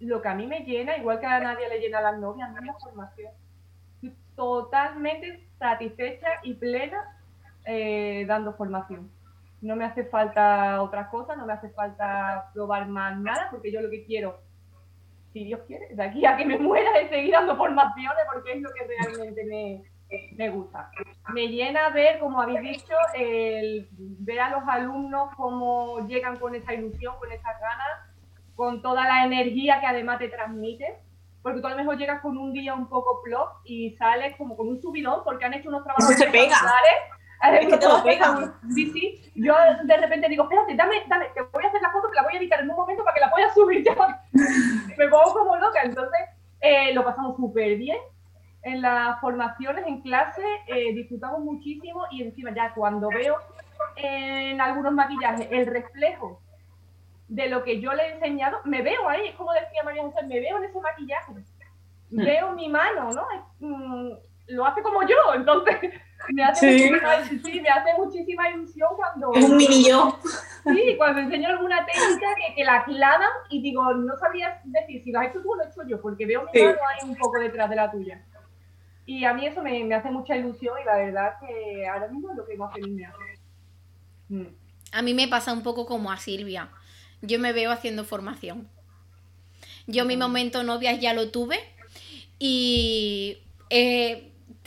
lo 0.00 0.20
que 0.20 0.28
a 0.28 0.34
mí 0.34 0.46
me 0.46 0.60
llena, 0.60 0.96
igual 0.96 1.20
que 1.20 1.26
a 1.26 1.40
nadie 1.40 1.68
le 1.68 1.78
llena 1.78 1.98
a 1.98 2.12
las 2.12 2.18
novias, 2.18 2.48
a 2.48 2.60
mí 2.60 2.66
la 2.66 2.74
formación. 2.74 3.32
Totalmente 4.40 5.46
satisfecha 5.58 6.28
y 6.42 6.54
plena 6.54 6.96
eh, 7.66 8.24
dando 8.26 8.54
formación. 8.54 9.10
No 9.60 9.76
me 9.76 9.84
hace 9.84 10.04
falta 10.04 10.80
otra 10.80 11.10
cosa, 11.10 11.36
no 11.36 11.44
me 11.44 11.52
hace 11.52 11.68
falta 11.68 12.50
probar 12.54 12.88
más 12.88 13.18
nada, 13.18 13.48
porque 13.50 13.70
yo 13.70 13.82
lo 13.82 13.90
que 13.90 14.06
quiero, 14.06 14.40
si 15.34 15.44
Dios 15.44 15.60
quiere, 15.66 15.94
de 15.94 16.02
aquí 16.02 16.24
a 16.24 16.38
que 16.38 16.46
me 16.46 16.58
muera, 16.58 16.88
es 17.00 17.10
seguir 17.10 17.32
dando 17.32 17.54
formaciones, 17.54 18.22
porque 18.32 18.52
es 18.52 18.62
lo 18.62 18.70
que 18.70 18.86
realmente 18.86 19.44
me, 19.44 19.82
me 20.36 20.48
gusta. 20.48 20.90
Me 21.34 21.48
llena 21.48 21.90
ver, 21.90 22.18
como 22.18 22.40
habéis 22.40 22.62
dicho, 22.62 22.94
ver 23.98 24.40
a 24.40 24.52
los 24.52 24.66
alumnos 24.66 25.34
cómo 25.36 26.06
llegan 26.06 26.38
con 26.38 26.54
esa 26.54 26.72
ilusión, 26.72 27.14
con 27.18 27.30
esas 27.30 27.60
ganas, 27.60 28.08
con 28.56 28.80
toda 28.80 29.04
la 29.04 29.26
energía 29.26 29.80
que 29.80 29.86
además 29.86 30.18
te 30.18 30.28
transmite. 30.28 30.98
Porque 31.42 31.60
tú 31.60 31.66
a 31.66 31.70
lo 31.70 31.76
mejor 31.76 31.96
llegas 31.96 32.20
con 32.20 32.36
un 32.36 32.52
día 32.52 32.74
un 32.74 32.88
poco 32.88 33.22
plop 33.22 33.48
y 33.64 33.96
sales 33.96 34.36
como 34.36 34.56
con 34.56 34.68
un 34.68 34.80
subidón 34.80 35.22
porque 35.24 35.44
han 35.44 35.54
hecho 35.54 35.68
unos 35.68 35.84
trabajos 35.84 36.14
se 36.14 36.26
pega. 36.26 36.56
Es 37.42 37.66
que 37.66 37.78
te 37.78 37.88
lo 37.88 38.02
Sí, 38.74 38.90
sí. 38.92 39.32
Yo 39.34 39.54
de 39.84 39.96
repente 39.96 40.28
digo, 40.28 40.44
espérate, 40.44 40.74
dame, 40.76 41.02
dame, 41.08 41.26
te 41.34 41.40
voy 41.40 41.64
a 41.64 41.68
hacer 41.68 41.80
la 41.80 41.90
foto, 41.90 42.10
que 42.10 42.16
la 42.16 42.22
voy 42.22 42.34
a 42.34 42.38
editar 42.38 42.60
en 42.60 42.68
un 42.68 42.76
momento 42.76 43.02
para 43.02 43.14
que 43.14 43.20
la 43.20 43.30
puedas 43.30 43.54
subir 43.54 43.82
ya. 43.82 43.96
Me 44.98 45.08
pongo 45.08 45.32
como 45.32 45.56
loca. 45.56 45.80
Entonces, 45.82 46.20
eh, 46.60 46.92
lo 46.92 47.02
pasamos 47.04 47.36
súper 47.36 47.76
bien 47.76 47.98
en 48.62 48.82
las 48.82 49.18
formaciones, 49.20 49.86
en 49.86 50.02
clase, 50.02 50.42
eh, 50.66 50.92
disfrutamos 50.92 51.40
muchísimo 51.40 52.04
y 52.10 52.22
encima 52.22 52.52
ya 52.54 52.74
cuando 52.74 53.08
veo 53.08 53.36
en 53.96 54.60
algunos 54.60 54.92
maquillajes 54.92 55.48
el 55.50 55.66
reflejo 55.66 56.42
de 57.30 57.48
lo 57.48 57.62
que 57.62 57.80
yo 57.80 57.92
le 57.94 58.02
he 58.02 58.14
enseñado, 58.14 58.58
me 58.64 58.82
veo 58.82 59.08
ahí, 59.08 59.28
es 59.28 59.36
como 59.36 59.52
decía 59.52 59.84
María 59.84 60.02
José, 60.02 60.26
me 60.26 60.40
veo 60.40 60.58
en 60.58 60.64
ese 60.64 60.80
maquillaje, 60.80 61.32
mm. 62.10 62.24
veo 62.24 62.52
mi 62.52 62.68
mano, 62.68 63.12
¿no? 63.12 63.24
Mm, 63.60 64.10
lo 64.48 64.66
hace 64.66 64.82
como 64.82 65.02
yo, 65.06 65.16
entonces 65.36 65.76
me 66.34 66.42
hace, 66.42 66.66
muchísima, 66.66 67.24
sí, 67.44 67.60
me 67.60 67.68
hace 67.68 67.94
muchísima 67.96 68.50
ilusión 68.50 68.88
cuando... 68.96 69.32
Es 69.32 69.48
un 69.48 69.56
mini 69.56 69.88
yo. 69.88 70.18
Sí, 70.64 70.96
cuando 70.98 71.20
enseño 71.20 71.50
alguna 71.50 71.86
técnica 71.86 72.26
que, 72.34 72.54
que 72.56 72.64
la 72.64 72.84
clavan 72.84 73.30
y 73.48 73.62
digo, 73.62 73.94
no 73.94 74.16
sabías 74.16 74.58
decir 74.64 75.04
si 75.04 75.12
lo 75.12 75.20
has 75.20 75.28
hecho 75.28 75.40
tú 75.40 75.52
o 75.52 75.56
lo 75.56 75.62
he 75.62 75.68
hecho 75.68 75.86
yo, 75.86 76.00
porque 76.02 76.26
veo 76.26 76.42
mi 76.52 76.62
mano 76.62 76.78
ahí 76.88 77.08
un 77.08 77.16
poco 77.16 77.38
detrás 77.38 77.70
de 77.70 77.76
la 77.76 77.92
tuya. 77.92 78.20
Y 79.06 79.24
a 79.24 79.32
mí 79.34 79.46
eso 79.46 79.62
me, 79.62 79.94
hace 79.94 80.10
mucha 80.10 80.36
ilusión 80.36 80.74
y 80.82 80.84
la 80.84 80.96
verdad 80.96 81.34
que 81.40 81.86
ahora 81.86 82.08
mismo 82.08 82.32
es 82.32 82.36
lo 82.36 82.44
que 82.44 82.56
más 82.56 82.72
feliz 82.72 82.92
me 82.92 83.06
hace. 83.06 83.38
Mm. 84.28 84.46
A 84.92 85.02
mí 85.02 85.14
me 85.14 85.28
pasa 85.28 85.52
un 85.52 85.62
poco 85.62 85.86
como 85.86 86.10
a 86.10 86.16
Silvia. 86.16 86.68
Yo 87.22 87.38
me 87.38 87.52
veo 87.52 87.70
haciendo 87.70 88.04
formación. 88.04 88.68
Yo 89.86 90.04
mi 90.04 90.16
momento 90.16 90.62
novias 90.62 91.00
ya 91.00 91.14
lo 91.14 91.30
tuve 91.30 91.58
y 92.38 93.38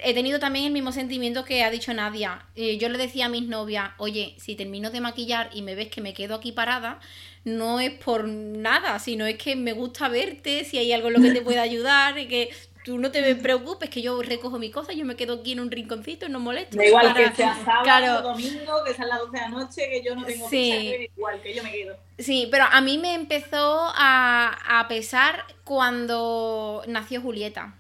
he 0.03 0.13
tenido 0.13 0.39
también 0.39 0.65
el 0.65 0.71
mismo 0.71 0.91
sentimiento 0.91 1.45
que 1.45 1.63
ha 1.63 1.69
dicho 1.69 1.93
Nadia. 1.93 2.45
Eh, 2.55 2.77
yo 2.77 2.89
le 2.89 2.97
decía 2.97 3.27
a 3.27 3.29
mis 3.29 3.47
novias, 3.47 3.91
oye, 3.97 4.35
si 4.37 4.55
termino 4.55 4.91
de 4.91 5.01
maquillar 5.01 5.49
y 5.53 5.61
me 5.61 5.75
ves 5.75 5.89
que 5.89 6.01
me 6.01 6.13
quedo 6.13 6.35
aquí 6.35 6.51
parada, 6.51 6.99
no 7.45 7.79
es 7.79 7.91
por 7.91 8.27
nada, 8.27 8.99
sino 8.99 9.25
es 9.25 9.37
que 9.37 9.55
me 9.55 9.73
gusta 9.73 10.09
verte, 10.09 10.65
si 10.65 10.77
hay 10.77 10.91
algo 10.91 11.07
en 11.07 11.13
lo 11.13 11.21
que 11.21 11.31
te 11.31 11.41
pueda 11.41 11.61
ayudar, 11.63 12.17
y 12.17 12.27
que 12.27 12.49
tú 12.83 12.97
no 12.97 13.11
te 13.11 13.35
preocupes 13.35 13.89
que 13.89 14.01
yo 14.01 14.21
recojo 14.21 14.59
mi 14.59 14.71
cosa, 14.71 14.93
yo 14.93 15.05
me 15.05 15.15
quedo 15.15 15.35
aquí 15.35 15.53
en 15.53 15.59
un 15.59 15.71
rinconcito 15.71 16.25
y 16.25 16.29
no 16.29 16.39
molesto. 16.39 16.77
Da 16.77 16.85
igual 16.85 17.13
que 17.13 17.31
sea 17.31 17.55
sábado 17.65 18.19
o 18.19 18.21
domingo, 18.21 18.83
que 18.85 18.93
sea 18.93 19.05
las 19.05 19.19
12 19.19 19.31
de 19.31 19.41
la 19.41 19.49
noche, 19.49 19.89
que 19.89 20.03
yo 20.03 20.15
no 20.15 20.25
tengo 20.25 20.49
sí. 20.49 21.09
igual, 21.15 21.41
que 21.41 21.53
yo 21.53 21.63
me 21.63 21.71
quedo. 21.71 21.95
Sí, 22.17 22.47
pero 22.51 22.65
a 22.65 22.81
mí 22.81 22.97
me 22.97 23.13
empezó 23.13 23.91
a, 23.95 24.79
a 24.79 24.87
pesar 24.87 25.45
cuando 25.63 26.83
nació 26.87 27.21
Julieta 27.21 27.75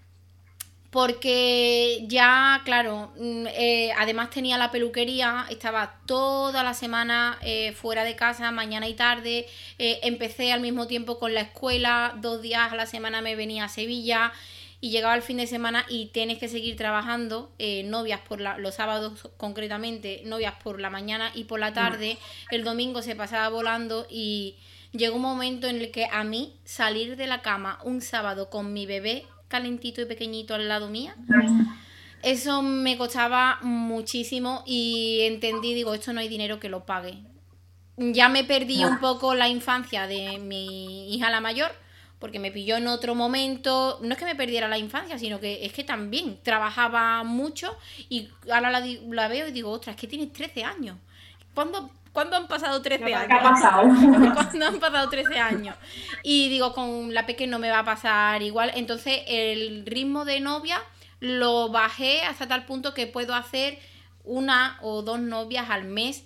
porque 0.93 2.05
ya, 2.07 2.61
claro, 2.65 3.11
mm, 3.17 3.47
eh, 3.47 3.91
además 3.97 4.29
tenía 4.29 4.59
la 4.59 4.69
peluquería, 4.69 5.47
estaba 5.49 5.95
toda 6.05 6.63
la 6.63 6.75
semana 6.75 7.39
eh, 7.41 7.71
fuera 7.71 8.03
de 8.03 8.15
casa, 8.15 8.51
mañana 8.51 8.87
y 8.87 8.93
tarde, 8.93 9.47
eh, 9.79 9.99
empecé 10.03 10.53
al 10.53 10.61
mismo 10.61 10.85
tiempo 10.85 11.17
con 11.17 11.33
la 11.33 11.41
escuela, 11.41 12.13
dos 12.21 12.43
días 12.43 12.71
a 12.71 12.75
la 12.75 12.85
semana 12.85 13.23
me 13.23 13.35
venía 13.35 13.63
a 13.63 13.69
Sevilla, 13.69 14.33
y 14.83 14.89
llegaba 14.89 15.15
el 15.15 15.21
fin 15.21 15.37
de 15.37 15.47
semana 15.47 15.85
y 15.87 16.07
tienes 16.07 16.39
que 16.39 16.49
seguir 16.49 16.75
trabajando, 16.75 17.53
eh, 17.57 17.83
novias 17.83 18.19
por 18.19 18.41
los 18.41 18.75
sábados 18.75 19.29
concretamente, 19.37 20.23
novias 20.25 20.55
por 20.61 20.81
la 20.81 20.89
mañana 20.89 21.31
y 21.33 21.45
por 21.45 21.61
la 21.61 21.71
mm. 21.71 21.73
tarde, 21.73 22.17
el 22.51 22.65
domingo 22.65 23.01
se 23.01 23.15
pasaba 23.15 23.47
volando 23.47 24.05
y 24.09 24.57
llegó 24.91 25.15
un 25.15 25.21
momento 25.21 25.67
en 25.67 25.77
el 25.77 25.89
que 25.89 26.09
a 26.11 26.25
mí 26.25 26.57
salir 26.65 27.15
de 27.15 27.27
la 27.27 27.41
cama 27.41 27.79
un 27.85 28.01
sábado 28.01 28.49
con 28.49 28.73
mi 28.73 28.85
bebé 28.85 29.25
calentito 29.47 30.01
y 30.01 30.05
pequeñito 30.05 30.53
al 30.53 30.67
lado 30.67 30.89
mía. 30.89 31.15
Eso 32.21 32.61
me 32.61 32.97
costaba 32.97 33.59
muchísimo 33.61 34.63
y 34.65 35.19
entendí, 35.21 35.73
digo, 35.75 35.93
esto 35.93 36.11
no 36.11 36.19
hay 36.19 36.27
dinero 36.27 36.59
que 36.59 36.67
lo 36.67 36.85
pague. 36.85 37.19
Ya 37.95 38.27
me 38.27 38.43
perdí 38.43 38.83
un 38.83 38.99
poco 38.99 39.33
la 39.33 39.47
infancia 39.47 40.07
de 40.07 40.39
mi 40.39 41.15
hija 41.15 41.29
la 41.29 41.39
mayor, 41.39 41.71
porque 42.23 42.39
me 42.39 42.53
pilló 42.53 42.77
en 42.77 42.87
otro 42.87 43.15
momento. 43.15 43.99
No 44.01 44.13
es 44.13 44.17
que 44.17 44.23
me 44.23 44.33
perdiera 44.33 44.69
la 44.69 44.77
infancia, 44.77 45.19
sino 45.19 45.41
que 45.41 45.65
es 45.65 45.73
que 45.73 45.83
también 45.83 46.39
trabajaba 46.41 47.21
mucho 47.25 47.77
y 48.07 48.29
ahora 48.49 48.71
la, 48.71 48.79
la 48.79 49.27
veo 49.27 49.49
y 49.49 49.51
digo, 49.51 49.71
ostras, 49.71 49.97
es 49.97 49.99
que 49.99 50.07
tienes 50.07 50.31
13 50.31 50.63
años. 50.63 50.95
¿Cuándo, 51.53 51.91
¿Cuándo 52.13 52.37
han 52.37 52.47
pasado 52.47 52.81
13 52.81 53.13
años? 53.13 53.27
¿Qué 53.27 53.33
ha 53.33 53.43
pasado? 53.43 53.83
¿Cuándo 54.35 54.65
han 54.65 54.79
pasado 54.79 55.09
13 55.09 55.37
años? 55.37 55.75
Y 56.23 56.47
digo, 56.47 56.73
con 56.73 57.13
la 57.13 57.25
pequeña 57.25 57.51
no 57.51 57.59
me 57.59 57.69
va 57.69 57.79
a 57.79 57.83
pasar 57.83 58.41
igual. 58.41 58.71
Entonces, 58.73 59.23
el 59.27 59.85
ritmo 59.85 60.23
de 60.23 60.39
novia 60.39 60.81
lo 61.19 61.71
bajé 61.71 62.21
hasta 62.21 62.47
tal 62.47 62.65
punto 62.65 62.93
que 62.93 63.05
puedo 63.05 63.35
hacer 63.35 63.79
una 64.23 64.77
o 64.81 65.01
dos 65.01 65.19
novias 65.19 65.69
al 65.69 65.83
mes. 65.83 66.23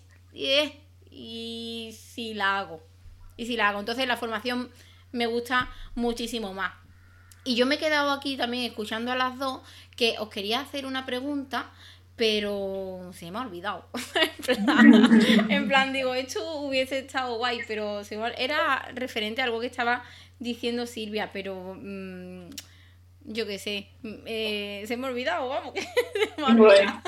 Y 1.10 1.90
si 1.98 2.36
la 2.36 2.60
hago. 2.60 2.84
Y 3.36 3.48
si 3.48 3.58
la 3.58 3.70
hago. 3.70 3.80
Entonces, 3.80 4.08
la 4.08 4.16
formación 4.16 4.70
me 5.18 5.26
gusta 5.26 5.70
muchísimo 5.96 6.54
más. 6.54 6.74
Y 7.44 7.56
yo 7.56 7.66
me 7.66 7.76
he 7.76 7.80
quedado 7.80 8.12
aquí 8.12 8.38
también 8.38 8.66
escuchando 8.66 9.12
a 9.12 9.16
las 9.16 9.38
dos 9.40 9.62
que 9.96 10.16
os 10.20 10.30
quería 10.30 10.60
hacer 10.60 10.86
una 10.86 11.06
pregunta 11.06 11.72
pero 12.18 13.12
se 13.14 13.32
me 13.32 13.38
ha 13.38 13.44
olvidado. 13.44 13.86
en, 15.50 15.68
plan, 15.68 15.94
digo, 15.94 16.16
esto 16.16 16.62
hubiese 16.62 17.00
estado 17.00 17.38
guay, 17.38 17.60
pero 17.68 18.02
era 18.38 18.90
referente 18.96 19.42
a 19.42 19.46
algo 19.46 19.62
que 19.62 19.68
estaba 19.68 20.04
diciendo 20.40 20.88
Silvia, 20.88 21.30
pero 21.32 21.78
mm, 21.80 22.50
yo 23.26 23.46
qué 23.46 23.60
sé, 23.60 23.90
eh, 24.26 24.84
se 24.88 24.98
me 24.98 25.06
ha 25.06 25.12
olvidado, 25.12 25.48
vamos, 25.48 25.74
se 26.36 26.42
me 26.42 26.48
ha 26.48 26.50
olvidado. 26.50 27.02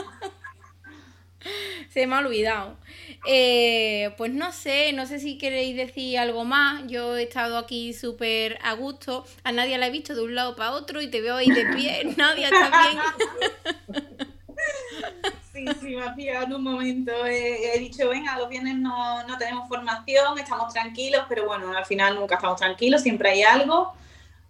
se 1.89 2.07
me 2.07 2.15
ha 2.15 2.19
olvidado. 2.19 2.77
Eh, 3.25 4.13
pues 4.17 4.31
no 4.31 4.51
sé, 4.51 4.93
no 4.93 5.05
sé 5.05 5.19
si 5.19 5.37
queréis 5.37 5.75
decir 5.75 6.17
algo 6.19 6.45
más. 6.45 6.83
Yo 6.87 7.17
he 7.17 7.23
estado 7.23 7.57
aquí 7.57 7.93
súper 7.93 8.59
a 8.63 8.73
gusto. 8.73 9.25
A 9.43 9.51
nadie 9.51 9.77
la 9.77 9.87
he 9.87 9.91
visto 9.91 10.15
de 10.15 10.21
un 10.21 10.35
lado 10.35 10.55
para 10.55 10.71
otro 10.71 11.01
y 11.01 11.09
te 11.09 11.21
veo 11.21 11.35
ahí 11.35 11.49
de 11.49 11.65
pie. 11.67 12.03
Nadie 12.17 12.45
está 12.45 12.69
bien. 12.69 13.99
Sí, 15.51 15.65
sí, 15.81 15.95
me 15.95 16.03
ha 16.05 16.15
pillado 16.15 16.45
en 16.45 16.53
un 16.53 16.63
momento. 16.63 17.11
He, 17.25 17.77
dicho, 17.79 18.07
venga, 18.07 18.37
los 18.37 18.47
viernes 18.47 18.75
no, 18.75 19.27
no, 19.27 19.37
tenemos 19.37 19.67
formación, 19.67 20.37
estamos 20.37 20.73
tranquilos, 20.73 21.25
pero 21.27 21.45
bueno, 21.47 21.75
al 21.75 21.85
final 21.85 22.15
nunca 22.15 22.35
estamos 22.35 22.57
tranquilos, 22.57 23.01
siempre 23.01 23.31
hay 23.31 23.43
algo. 23.43 23.93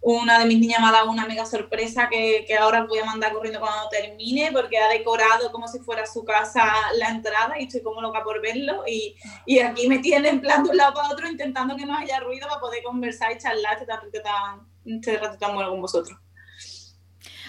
Una 0.02 0.38
de 0.38 0.46
mis 0.46 0.58
niñas 0.58 0.80
me 0.80 0.86
ha 0.86 0.92
dado 0.92 1.10
una 1.10 1.26
mega 1.26 1.44
sorpresa 1.44 2.08
que, 2.08 2.44
que 2.46 2.56
ahora 2.56 2.84
voy 2.84 3.00
a 3.00 3.04
mandar 3.04 3.34
corriendo 3.34 3.60
cuando 3.60 3.86
termine, 3.90 4.50
porque 4.50 4.78
ha 4.78 4.88
decorado 4.88 5.52
como 5.52 5.68
si 5.68 5.78
fuera 5.80 6.06
su 6.06 6.24
casa 6.24 6.64
la 6.96 7.10
entrada 7.10 7.60
y 7.60 7.64
estoy 7.64 7.82
como 7.82 8.00
loca 8.00 8.24
por 8.24 8.40
verlo. 8.40 8.82
Y, 8.86 9.14
y 9.44 9.58
aquí 9.58 9.88
me 9.88 9.98
tiene 9.98 10.30
en 10.30 10.40
plan 10.40 10.64
de 10.64 10.70
un 10.70 10.78
lado 10.78 10.94
para 10.94 11.10
otro 11.10 11.28
intentando 11.28 11.76
que 11.76 11.84
no 11.84 11.94
haya 11.96 12.18
ruido 12.20 12.48
para 12.48 12.60
poder 12.60 12.82
conversar 12.82 13.32
y 13.32 13.38
charlar 13.38 13.74
este 13.74 13.92
ratito 13.92 14.22
tan, 14.22 14.66
este 14.86 15.18
ratito 15.18 15.38
tan 15.38 15.54
bueno 15.54 15.70
con 15.70 15.82
vosotros. 15.82 16.18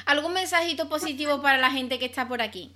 ¿Algún 0.06 0.34
mensajito 0.34 0.90
positivo 0.90 1.42
para 1.42 1.58
la 1.58 1.72
gente 1.72 2.00
que 2.00 2.06
está 2.06 2.28
por 2.28 2.42
aquí? 2.42 2.76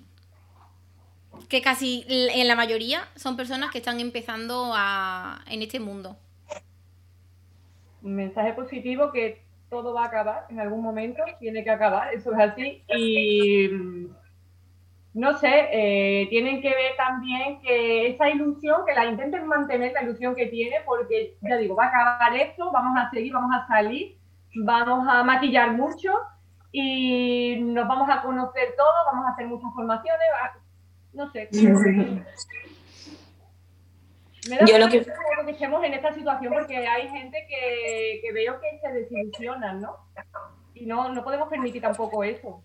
Que 1.50 1.60
casi 1.60 2.06
en 2.08 2.48
la 2.48 2.56
mayoría 2.56 3.06
son 3.14 3.36
personas 3.36 3.70
que 3.70 3.78
están 3.78 4.00
empezando 4.00 4.72
a, 4.74 5.44
en 5.48 5.60
este 5.60 5.80
mundo. 5.80 6.16
Un 8.00 8.14
mensaje 8.14 8.54
positivo 8.54 9.12
que 9.12 9.45
todo 9.68 9.94
va 9.94 10.04
a 10.04 10.06
acabar 10.06 10.46
en 10.48 10.60
algún 10.60 10.82
momento, 10.82 11.22
tiene 11.38 11.64
que 11.64 11.70
acabar, 11.70 12.12
eso 12.14 12.32
es 12.32 12.38
así. 12.38 12.84
Y 12.88 13.68
no 15.16 15.38
sé, 15.38 15.68
eh, 15.72 16.26
tienen 16.28 16.60
que 16.60 16.68
ver 16.68 16.94
también 16.96 17.60
que 17.62 18.08
esa 18.08 18.28
ilusión, 18.28 18.82
que 18.86 18.94
la 18.94 19.06
intenten 19.06 19.46
mantener 19.46 19.92
la 19.92 20.02
ilusión 20.02 20.34
que 20.34 20.46
tiene, 20.46 20.76
porque 20.84 21.36
ya 21.40 21.56
digo, 21.56 21.74
va 21.74 21.86
a 21.86 21.88
acabar 21.88 22.36
esto, 22.36 22.70
vamos 22.70 22.98
a 22.98 23.10
seguir, 23.10 23.32
vamos 23.32 23.50
a 23.56 23.66
salir, 23.66 24.16
vamos 24.56 25.08
a 25.08 25.24
maquillar 25.24 25.72
mucho 25.72 26.12
y 26.70 27.56
nos 27.60 27.88
vamos 27.88 28.08
a 28.10 28.20
conocer 28.20 28.74
todos, 28.76 28.94
vamos 29.10 29.26
a 29.26 29.30
hacer 29.30 29.46
muchas 29.46 29.72
formaciones, 29.72 30.26
no 31.14 31.30
sé. 31.30 31.48
Me 34.48 34.56
da 34.56 34.64
Yo 34.66 34.78
lo 34.78 34.88
que... 34.88 35.04
que 35.04 35.50
estemos 35.52 35.84
en 35.84 35.94
esta 35.94 36.14
situación 36.14 36.52
porque 36.52 36.76
hay 36.76 37.08
gente 37.08 37.46
que, 37.48 38.20
que 38.22 38.32
veo 38.32 38.60
que 38.60 38.78
se 38.80 38.92
desilusiona, 38.92 39.74
¿no? 39.74 39.96
Y 40.74 40.86
no, 40.86 41.12
no 41.12 41.24
podemos 41.24 41.48
permitir 41.48 41.82
tampoco 41.82 42.22
eso. 42.24 42.62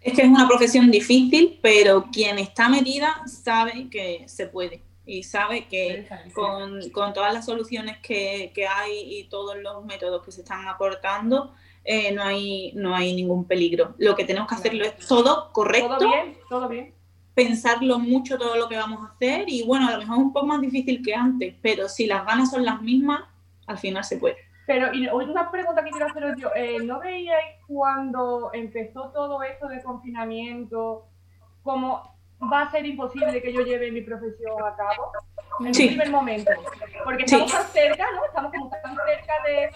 Es 0.00 0.14
que 0.14 0.22
es 0.22 0.28
una 0.28 0.46
profesión 0.46 0.90
difícil, 0.90 1.58
pero 1.62 2.06
quien 2.12 2.38
está 2.38 2.68
metida 2.68 3.22
sabe 3.26 3.88
que 3.90 4.24
se 4.28 4.46
puede 4.46 4.82
y 5.08 5.22
sabe 5.22 5.66
que 5.66 6.06
con, 6.34 6.90
con 6.90 7.14
todas 7.14 7.32
las 7.32 7.46
soluciones 7.46 7.96
que, 7.98 8.52
que, 8.54 8.66
hay 8.66 9.18
y 9.18 9.24
todos 9.28 9.56
los 9.56 9.82
métodos 9.84 10.22
que 10.22 10.30
se 10.30 10.42
están 10.42 10.68
aportando, 10.68 11.54
eh, 11.82 12.12
no, 12.12 12.22
hay, 12.22 12.72
no 12.74 12.94
hay 12.94 13.14
ningún 13.14 13.46
peligro. 13.46 13.94
Lo 13.96 14.14
que 14.14 14.24
tenemos 14.24 14.46
que 14.48 14.56
hacerlo 14.56 14.84
es 14.84 14.96
todo 15.06 15.50
correcto. 15.52 15.96
Todo 15.96 16.10
bien, 16.10 16.38
todo 16.50 16.68
bien. 16.68 16.94
Pensarlo 17.38 18.00
mucho 18.00 18.36
todo 18.36 18.56
lo 18.56 18.68
que 18.68 18.76
vamos 18.76 19.00
a 19.00 19.12
hacer 19.12 19.44
y 19.46 19.64
bueno, 19.64 19.86
a 19.86 19.92
lo 19.92 19.98
mejor 19.98 20.16
es 20.16 20.22
un 20.24 20.32
poco 20.32 20.46
más 20.46 20.60
difícil 20.60 21.00
que 21.04 21.14
antes, 21.14 21.54
pero 21.62 21.88
si 21.88 22.08
las 22.08 22.26
ganas 22.26 22.50
son 22.50 22.64
las 22.64 22.82
mismas, 22.82 23.20
al 23.68 23.78
final 23.78 24.02
se 24.02 24.16
puede. 24.16 24.38
Pero, 24.66 24.92
y 24.92 25.06
una 25.06 25.48
pregunta 25.48 25.84
que 25.84 25.90
quiero 25.90 26.06
haceros 26.06 26.32
yo, 26.36 26.50
eh, 26.56 26.78
¿no 26.82 26.98
veíais 26.98 27.54
cuando 27.68 28.50
empezó 28.52 29.12
todo 29.12 29.40
esto 29.44 29.68
de 29.68 29.80
confinamiento, 29.84 31.06
como 31.62 32.12
va 32.52 32.62
a 32.62 32.70
ser 32.72 32.84
imposible 32.86 33.40
que 33.40 33.52
yo 33.52 33.62
lleve 33.62 33.92
mi 33.92 34.00
profesión 34.00 34.60
a 34.60 34.74
cabo? 34.74 35.12
En 35.64 35.72
sí. 35.72 35.86
primer 35.86 36.10
momento. 36.10 36.50
Porque 37.04 37.22
estamos 37.22 37.52
tan 37.52 37.66
cerca, 37.68 38.04
¿no? 38.16 38.24
Estamos 38.24 38.50
como 38.50 38.68
tan 38.68 38.96
cerca 38.96 39.34
de, 39.46 39.70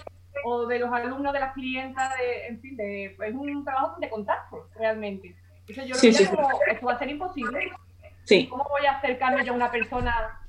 o 0.46 0.66
de 0.66 0.81
los 0.81 0.92
alumnos, 0.92 1.33
de 1.33 1.38
las 1.38 1.55
clientas, 1.55 2.12
de, 2.18 2.46
en 2.48 2.61
fin, 2.61 2.77
de, 2.77 3.05
es 3.05 3.35
un 3.35 3.64
trabajo 3.64 4.01
de 4.01 4.11
contacto, 4.11 4.68
realmente. 4.75 5.37
Entonces 5.66 5.87
yo 5.87 5.94
lo 5.94 6.18
sí, 6.18 6.27
como, 6.27 6.48
esto 6.70 6.87
va 6.87 6.92
a 6.92 6.98
ser 6.98 7.11
imposible. 7.11 7.72
Sí. 8.25 8.46
¿Cómo 8.48 8.66
voy 8.68 8.87
a 8.87 8.92
acercarme 8.92 9.44
yo 9.44 9.53
a 9.53 9.57
una 9.57 9.70
persona? 9.70 10.40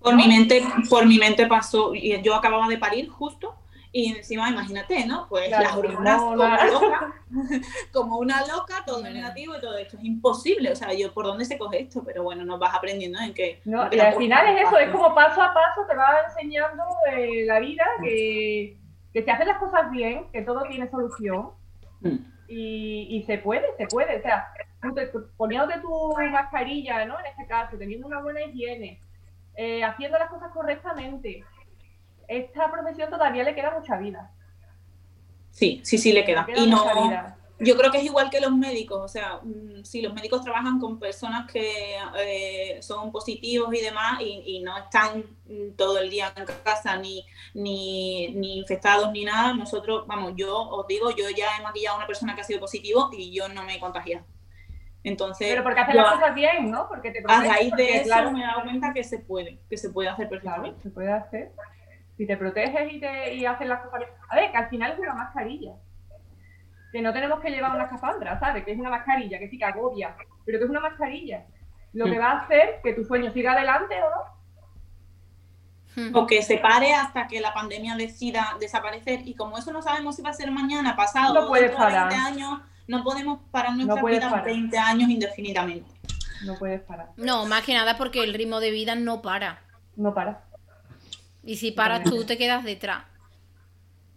Por 0.00 0.14
mi 0.14 0.26
mente, 0.26 0.64
por 0.88 1.06
mi 1.06 1.18
mente 1.18 1.46
pasó, 1.46 1.94
y 1.94 2.20
yo 2.22 2.34
acababa 2.34 2.68
de 2.68 2.78
parir 2.78 3.08
justo, 3.10 3.54
y 3.92 4.16
encima, 4.16 4.48
imagínate, 4.48 5.04
¿no? 5.04 5.26
Pues 5.28 5.50
las 5.50 5.76
hormonas 5.76 6.20
como, 6.20 6.36
loca, 6.36 7.14
como 7.92 8.18
una 8.18 8.46
loca, 8.46 8.84
todo 8.86 9.02
negativo 9.02 9.56
y 9.56 9.60
todo 9.60 9.76
esto. 9.76 9.96
Es 9.98 10.04
imposible. 10.04 10.70
O 10.70 10.76
sea, 10.76 10.94
yo, 10.94 11.12
¿por 11.12 11.26
dónde 11.26 11.44
se 11.44 11.58
coge 11.58 11.82
esto? 11.82 12.04
Pero 12.04 12.22
bueno, 12.22 12.44
nos 12.44 12.60
vas 12.60 12.74
aprendiendo 12.74 13.18
en 13.18 13.34
que... 13.34 13.60
No, 13.64 13.88
y 13.90 13.98
al 13.98 14.14
final 14.14 14.56
es 14.56 14.68
eso, 14.68 14.78
es 14.78 14.90
como 14.90 15.12
paso 15.12 15.42
a 15.42 15.52
paso 15.52 15.84
te 15.88 15.96
va 15.96 16.20
enseñando 16.28 16.84
eh, 17.12 17.44
la 17.46 17.58
vida 17.58 17.84
que 18.00 18.80
que 19.12 19.22
se 19.22 19.30
hacen 19.30 19.48
las 19.48 19.58
cosas 19.58 19.90
bien, 19.90 20.26
que 20.32 20.42
todo 20.42 20.62
tiene 20.68 20.88
solución 20.90 21.50
mm. 22.00 22.16
Y, 22.50 23.22
se 23.26 23.38
puede, 23.38 23.66
se 23.76 23.86
puede. 23.86 24.18
O 24.18 24.22
sea, 24.22 24.52
poniéndote 25.36 25.80
tu 25.80 26.14
mascarilla, 26.30 27.04
¿no? 27.04 27.18
En 27.20 27.26
este 27.26 27.46
caso, 27.46 27.78
teniendo 27.78 28.06
una 28.06 28.20
buena 28.20 28.42
higiene, 28.42 29.00
eh, 29.54 29.84
haciendo 29.84 30.18
las 30.18 30.28
cosas 30.30 30.50
correctamente, 30.52 31.44
esta 32.26 32.70
profesión 32.70 33.10
todavía 33.10 33.44
le 33.44 33.54
queda 33.54 33.78
mucha 33.78 33.96
vida. 33.98 34.30
Sí, 35.50 35.80
sí, 35.84 35.98
sí 35.98 36.12
le 36.12 36.24
queda. 36.24 36.46
y 36.56 36.66
no, 36.68 36.84
yo 37.62 37.76
creo 37.76 37.90
que 37.90 37.98
es 37.98 38.04
igual 38.04 38.30
que 38.30 38.40
los 38.40 38.52
médicos, 38.52 38.98
o 39.02 39.08
sea, 39.08 39.38
mm, 39.42 39.84
si 39.84 40.00
los 40.00 40.14
médicos 40.14 40.42
trabajan 40.42 40.78
con 40.80 40.98
personas 40.98 41.50
que 41.50 41.94
eh, 42.18 42.78
son 42.80 43.12
positivos 43.12 43.72
y 43.74 43.82
demás 43.82 44.18
y, 44.20 44.62
no 44.62 44.78
están 44.78 45.24
mm, 45.46 45.76
todo 45.76 45.98
el 45.98 46.08
día 46.08 46.32
en 46.34 46.46
casa 46.64 46.96
ni, 46.96 47.24
ni, 47.52 48.28
ni, 48.28 48.58
infectados 48.58 49.12
ni 49.12 49.24
nada, 49.24 49.52
nosotros, 49.52 50.06
vamos, 50.06 50.32
yo 50.36 50.56
os 50.58 50.86
digo, 50.86 51.10
yo 51.10 51.28
ya 51.36 51.58
he 51.58 51.62
maquillado 51.62 51.96
a 51.96 51.98
una 51.98 52.06
persona 52.06 52.34
que 52.34 52.40
ha 52.40 52.44
sido 52.44 52.60
positivo 52.60 53.10
y 53.12 53.30
yo 53.30 53.48
no 53.48 53.62
me 53.62 53.76
he 53.76 53.80
contagiado. 53.80 54.24
Entonces, 55.04 55.48
pero 55.48 55.62
porque 55.62 55.80
haces 55.80 55.94
las 55.94 56.14
cosas 56.14 56.34
bien, 56.34 56.70
¿no? 56.70 56.88
Porque 56.88 57.10
te 57.10 57.22
a 57.26 57.40
raíz 57.42 57.72
de 57.74 57.96
eso 57.96 58.30
me 58.32 58.42
he 58.42 58.46
dado 58.46 58.62
cuenta 58.62 58.92
que 58.92 59.04
se 59.04 59.18
puede, 59.18 59.58
que 59.68 59.76
se 59.76 59.90
puede 59.90 60.08
hacer 60.08 60.28
perfectamente. 60.28 60.76
Claro, 60.76 60.82
se 60.82 60.90
puede 60.90 61.12
hacer. 61.12 61.52
Si 62.16 62.26
te 62.26 62.36
proteges 62.36 62.92
y, 62.92 63.00
te, 63.00 63.34
y 63.34 63.46
haces 63.46 63.66
las 63.66 63.80
cosas 63.82 64.00
bien. 64.00 64.10
A 64.28 64.36
ver, 64.36 64.50
que 64.50 64.56
al 64.58 64.68
final 64.68 64.92
es 64.92 64.98
una 64.98 65.14
mascarilla 65.14 65.72
que 66.92 67.02
no 67.02 67.12
tenemos 67.12 67.40
que 67.40 67.50
llevar 67.50 67.74
una 67.74 67.84
escafandra, 67.84 68.38
¿sabes? 68.38 68.64
Que 68.64 68.72
es 68.72 68.78
una 68.78 68.90
mascarilla, 68.90 69.38
que 69.38 69.48
sí 69.48 69.58
que 69.58 69.64
agobia, 69.64 70.16
pero 70.44 70.58
que 70.58 70.64
es 70.64 70.70
una 70.70 70.80
mascarilla. 70.80 71.46
Lo 71.92 72.06
que 72.06 72.18
mm. 72.18 72.20
va 72.20 72.30
a 72.30 72.38
hacer 72.40 72.80
que 72.82 72.92
tu 72.94 73.04
sueño 73.04 73.32
siga 73.32 73.52
adelante 73.52 73.96
o 74.02 74.10
no. 74.10 74.40
Hmm. 75.96 76.14
O 76.14 76.24
que 76.24 76.40
se 76.42 76.58
pare 76.58 76.94
hasta 76.94 77.26
que 77.26 77.40
la 77.40 77.52
pandemia 77.52 77.96
decida 77.96 78.56
desaparecer. 78.60 79.26
Y 79.26 79.34
como 79.34 79.58
eso 79.58 79.72
no 79.72 79.82
sabemos 79.82 80.14
si 80.14 80.22
va 80.22 80.30
a 80.30 80.34
ser 80.34 80.50
mañana, 80.52 80.94
pasado, 80.94 81.34
no 81.34 81.48
puedes 81.48 81.72
parar. 81.72 82.08
20 82.08 82.26
años, 82.26 82.60
no 82.86 83.02
podemos 83.02 83.40
parar 83.50 83.74
nuestra 83.74 84.00
vida 84.00 84.42
20 84.42 84.78
años 84.78 85.10
indefinidamente. 85.10 85.90
No 86.44 86.54
puedes 86.56 86.80
parar. 86.82 87.10
No, 87.16 87.44
más 87.46 87.64
que 87.64 87.74
nada 87.74 87.96
porque 87.96 88.22
el 88.22 88.34
ritmo 88.34 88.60
de 88.60 88.70
vida 88.70 88.94
no 88.94 89.20
para. 89.20 89.62
No 89.96 90.14
para. 90.14 90.44
Y 91.42 91.56
si 91.56 91.72
paras 91.72 92.04
tú, 92.04 92.24
te 92.24 92.38
quedas 92.38 92.64
detrás. 92.64 93.04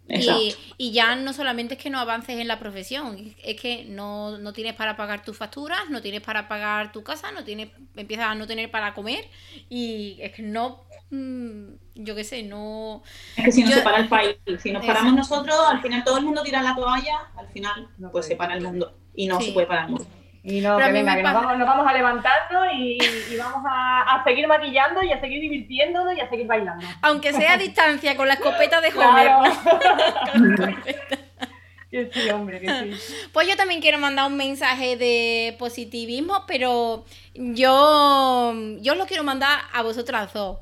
Y, 0.06 0.92
ya 0.92 1.16
no 1.16 1.32
solamente 1.32 1.74
es 1.74 1.80
que 1.80 1.90
no 1.90 1.98
avances 1.98 2.38
en 2.38 2.46
la 2.46 2.58
profesión, 2.58 3.34
es 3.42 3.60
que 3.60 3.84
no, 3.84 4.38
no, 4.38 4.52
tienes 4.52 4.74
para 4.74 4.96
pagar 4.96 5.24
tus 5.24 5.36
facturas, 5.36 5.88
no 5.88 6.02
tienes 6.02 6.20
para 6.20 6.46
pagar 6.46 6.92
tu 6.92 7.02
casa, 7.02 7.32
no 7.32 7.42
tienes, 7.44 7.70
empiezas 7.96 8.26
a 8.26 8.34
no 8.34 8.46
tener 8.46 8.70
para 8.70 8.92
comer 8.92 9.24
y 9.70 10.18
es 10.20 10.32
que 10.32 10.42
no, 10.42 10.84
mm, 11.10 11.68
yo 11.94 12.14
qué 12.14 12.24
sé, 12.24 12.42
no... 12.42 13.02
Es 13.36 13.44
que 13.44 13.52
si 13.52 13.64
no 13.64 13.70
se 13.70 13.80
para 13.80 13.98
el 13.98 14.08
país, 14.08 14.36
si 14.62 14.72
nos 14.72 14.84
paramos 14.84 15.14
nosotros, 15.14 15.56
al 15.66 15.80
final 15.80 16.04
todo 16.04 16.18
el 16.18 16.24
mundo 16.24 16.42
tira 16.42 16.62
la 16.62 16.74
toalla, 16.74 17.30
al 17.36 17.48
final 17.48 17.88
pues 18.12 18.26
se 18.26 18.36
para 18.36 18.54
el 18.54 18.62
mundo 18.62 18.94
y 19.14 19.26
no 19.26 19.40
se 19.40 19.52
puede 19.52 19.66
parar 19.66 19.86
el 19.86 19.92
mundo. 19.92 20.06
Y 20.46 20.60
no, 20.60 20.76
que 20.76 20.92
venga, 20.92 21.16
que 21.16 21.22
nos 21.22 21.32
vamos, 21.32 21.56
nos 21.56 21.66
vamos, 21.66 21.86
a 21.86 21.92
levantarnos 21.94 22.66
y, 22.74 22.98
vamos 23.38 23.64
a, 23.66 24.22
seguir 24.24 24.46
maquillando 24.46 25.02
y 25.02 25.10
a 25.10 25.18
seguir 25.18 25.40
divirtiéndonos 25.40 26.14
y 26.14 26.20
a 26.20 26.28
seguir 26.28 26.46
bailando. 26.46 26.86
Aunque 27.00 27.32
sea 27.32 27.54
a 27.54 27.56
distancia, 27.56 28.14
con 28.14 28.28
la 28.28 28.34
escopeta 28.34 28.82
de 28.82 28.88
Homer. 28.88 29.30
que 31.90 32.10
sí, 32.12 32.28
hombre, 32.28 32.60
que 32.60 32.68
sí. 32.68 33.28
Pues 33.32 33.48
yo 33.48 33.56
también 33.56 33.80
quiero 33.80 33.96
mandar 33.96 34.26
un 34.26 34.36
mensaje 34.36 34.98
de 34.98 35.56
positivismo, 35.58 36.44
pero 36.46 37.06
yo, 37.32 38.52
yo 38.80 38.94
lo 38.96 39.06
quiero 39.06 39.24
mandar 39.24 39.60
a 39.72 39.82
vosotras 39.82 40.30
dos 40.34 40.58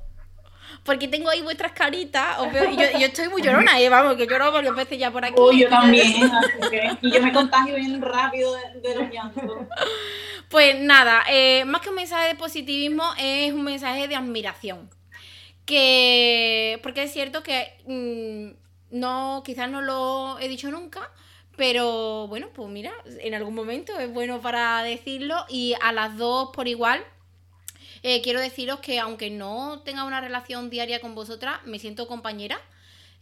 porque 0.85 1.09
tengo 1.09 1.31
ahí 1.31 1.43
vuestras 1.43 1.73
caritas. 1.73 2.37
y 2.71 2.77
yo, 2.77 2.99
yo, 2.99 3.07
estoy 3.07 3.29
muy 3.29 3.43
llorona, 3.43 3.81
¿eh? 3.81 3.89
vamos, 3.89 4.17
que 4.17 4.27
lloro 4.27 4.51
varias 4.53 4.75
veces 4.75 4.99
ya 4.99 5.11
por 5.11 5.25
aquí. 5.25 5.41
Uy, 5.41 5.61
yo 5.61 5.69
también, 5.69 6.07
y 7.03 7.11
yo 7.11 7.23
me 7.23 7.33
contagio 7.33 7.77
bien 7.77 8.01
rápido 8.01 8.55
de, 8.83 8.95
los 8.95 9.11
llantos. 9.11 9.67
Pues 10.49 10.79
nada, 10.81 11.23
eh, 11.31 11.65
más 11.65 11.81
que 11.81 11.91
un 11.91 11.95
mensaje 11.95 12.29
de 12.29 12.35
positivismo, 12.35 13.05
es 13.19 13.53
un 13.53 13.63
mensaje 13.63 14.09
de 14.09 14.17
admiración. 14.17 14.91
Que, 15.65 16.81
porque 16.83 17.05
es 17.05 17.13
cierto 17.13 17.45
que 17.45 17.73
mm, 17.87 18.99
no, 18.99 19.43
quizás 19.45 19.71
no 19.71 19.81
lo 19.81 20.39
he 20.41 20.49
dicho 20.49 20.71
nunca, 20.71 21.11
pero 21.57 22.27
bueno, 22.27 22.49
pues 22.53 22.69
mira, 22.69 22.93
en 23.21 23.35
algún 23.35 23.55
momento 23.55 23.97
es 23.99 24.13
bueno 24.13 24.41
para 24.41 24.83
decirlo 24.83 25.37
y 25.49 25.75
a 25.81 25.93
las 25.93 26.17
dos 26.17 26.51
por 26.53 26.67
igual 26.67 27.05
eh, 28.03 28.21
quiero 28.23 28.41
deciros 28.41 28.81
que 28.81 28.99
aunque 28.99 29.31
no 29.31 29.81
tenga 29.85 30.05
una 30.05 30.21
relación 30.21 30.71
diaria 30.71 31.01
con 31.01 31.15
vosotras, 31.15 31.61
me 31.65 31.79
siento 31.79 32.07
compañera. 32.07 32.61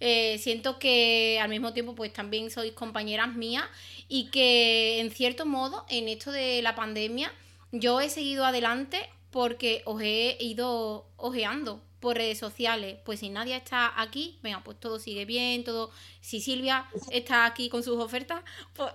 Eh, 0.01 0.39
siento 0.39 0.79
que 0.79 1.39
al 1.43 1.51
mismo 1.51 1.75
tiempo 1.75 1.95
pues 1.95 2.11
también 2.13 2.51
sois 2.51 2.73
compañeras 2.73 3.35
mías 3.35 3.65
y 4.09 4.31
que 4.31 4.99
en 4.99 5.11
cierto 5.11 5.45
modo 5.45 5.85
en 5.91 6.09
esto 6.09 6.33
de 6.33 6.63
la 6.63 6.75
pandemia 6.75 7.31
yo 7.71 8.01
he 8.01 8.09
seguido 8.09 8.47
adelante 8.47 8.99
porque 9.31 9.83
os 9.85 10.01
he 10.01 10.39
ido 10.41 11.07
ojeando 11.19 11.83
por 12.01 12.17
redes 12.17 12.39
sociales. 12.39 12.97
Pues 13.05 13.21
si 13.21 13.29
nadie 13.29 13.55
está 13.57 13.93
aquí, 14.01 14.39
venga, 14.43 14.63
pues 14.65 14.81
todo 14.81 14.99
sigue 14.99 15.25
bien, 15.25 15.63
todo. 15.65 15.91
Si 16.21 16.41
Silvia 16.41 16.87
está 17.11 17.45
aquí 17.45 17.69
con 17.69 17.83
sus 17.83 17.99
ofertas, 17.99 18.43
pues. 18.75 18.93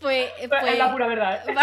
pues, 0.00 0.30
pues, 0.48 0.62
es 0.66 0.78
la 0.78 0.92
pura 0.92 1.06
verdad. 1.06 1.48
¿eh? 1.48 1.54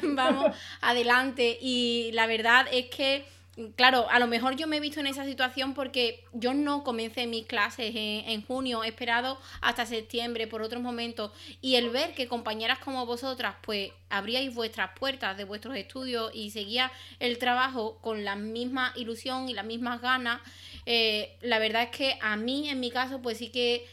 vamos 0.02 0.54
adelante. 0.80 1.58
Y 1.60 2.10
la 2.12 2.26
verdad 2.26 2.66
es 2.70 2.86
que 2.86 3.26
claro, 3.74 4.08
a 4.10 4.18
lo 4.18 4.26
mejor 4.26 4.56
yo 4.56 4.66
me 4.66 4.76
he 4.76 4.80
visto 4.80 5.00
en 5.00 5.06
esa 5.06 5.24
situación 5.24 5.74
porque 5.74 6.24
yo 6.32 6.52
no 6.52 6.84
comencé 6.84 7.26
mis 7.26 7.46
clases 7.46 7.92
en, 7.94 8.42
junio, 8.42 8.84
he 8.84 8.88
esperado 8.88 9.38
hasta 9.62 9.86
septiembre 9.86 10.46
por 10.46 10.62
otros 10.62 10.82
momentos 10.82 11.32
y 11.62 11.76
el 11.76 11.90
ver 11.90 12.14
que 12.14 12.28
compañeras 12.28 12.78
como 12.78 13.06
vosotras 13.06 13.56
pues 13.62 13.92
abríais 14.10 14.54
vuestras 14.54 14.90
puertas 14.98 15.36
de 15.36 15.44
vuestros 15.44 15.76
estudios 15.76 16.30
y 16.34 16.50
seguía 16.50 16.92
el 17.18 17.38
trabajo 17.38 17.98
con 18.02 18.24
la 18.24 18.36
misma 18.36 18.92
ilusión 18.96 19.48
y 19.48 19.54
las 19.54 19.64
mismas 19.64 20.02
ganas, 20.02 20.40
eh, 20.84 21.36
la 21.40 21.58
verdad 21.58 21.84
es 21.84 21.90
que 21.90 22.18
a 22.20 22.36
mí 22.36 22.68
en 22.68 22.78
mi 22.80 22.90
caso 22.90 23.22
pues 23.22 23.38
sí 23.38 23.48
que 23.48 23.86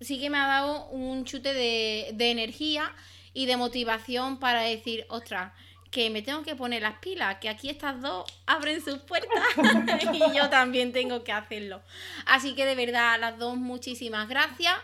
sí 0.00 0.20
que 0.20 0.30
me 0.30 0.38
ha 0.38 0.46
dado 0.46 0.86
un 0.88 1.24
chute 1.24 1.52
de, 1.52 2.10
de 2.14 2.30
energía 2.30 2.94
y 3.34 3.46
de 3.46 3.56
motivación 3.56 4.38
para 4.38 4.62
decir, 4.62 5.06
ostras, 5.08 5.52
que 5.92 6.08
me 6.10 6.22
tengo 6.22 6.42
que 6.42 6.56
poner 6.56 6.82
las 6.82 6.94
pilas, 6.94 7.36
que 7.38 7.50
aquí 7.50 7.68
estas 7.68 8.00
dos 8.00 8.24
abren 8.46 8.82
sus 8.82 8.98
puertas 8.98 9.44
y 10.12 10.36
yo 10.36 10.48
también 10.48 10.92
tengo 10.92 11.22
que 11.22 11.30
hacerlo. 11.30 11.80
Así 12.26 12.54
que 12.54 12.64
de 12.64 12.74
verdad, 12.74 13.20
las 13.20 13.38
dos 13.38 13.56
muchísimas 13.56 14.28
gracias. 14.28 14.74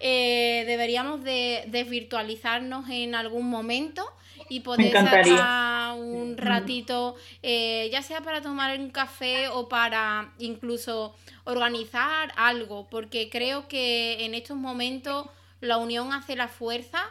Eh, 0.00 0.64
deberíamos 0.66 1.24
de 1.24 1.64
desvirtualizarnos 1.68 2.90
en 2.90 3.14
algún 3.14 3.48
momento 3.48 4.04
y 4.50 4.60
poder 4.60 4.92
sacar 4.92 5.94
un 5.96 6.36
ratito, 6.36 7.16
eh, 7.42 7.88
ya 7.90 8.02
sea 8.02 8.20
para 8.20 8.42
tomar 8.42 8.78
un 8.78 8.90
café 8.90 9.48
o 9.48 9.68
para 9.68 10.32
incluso 10.38 11.14
organizar 11.44 12.32
algo, 12.36 12.86
porque 12.90 13.30
creo 13.30 13.68
que 13.68 14.24
en 14.24 14.34
estos 14.34 14.56
momentos 14.56 15.28
la 15.66 15.76
unión 15.76 16.12
hace 16.12 16.36
la 16.36 16.48
fuerza 16.48 17.02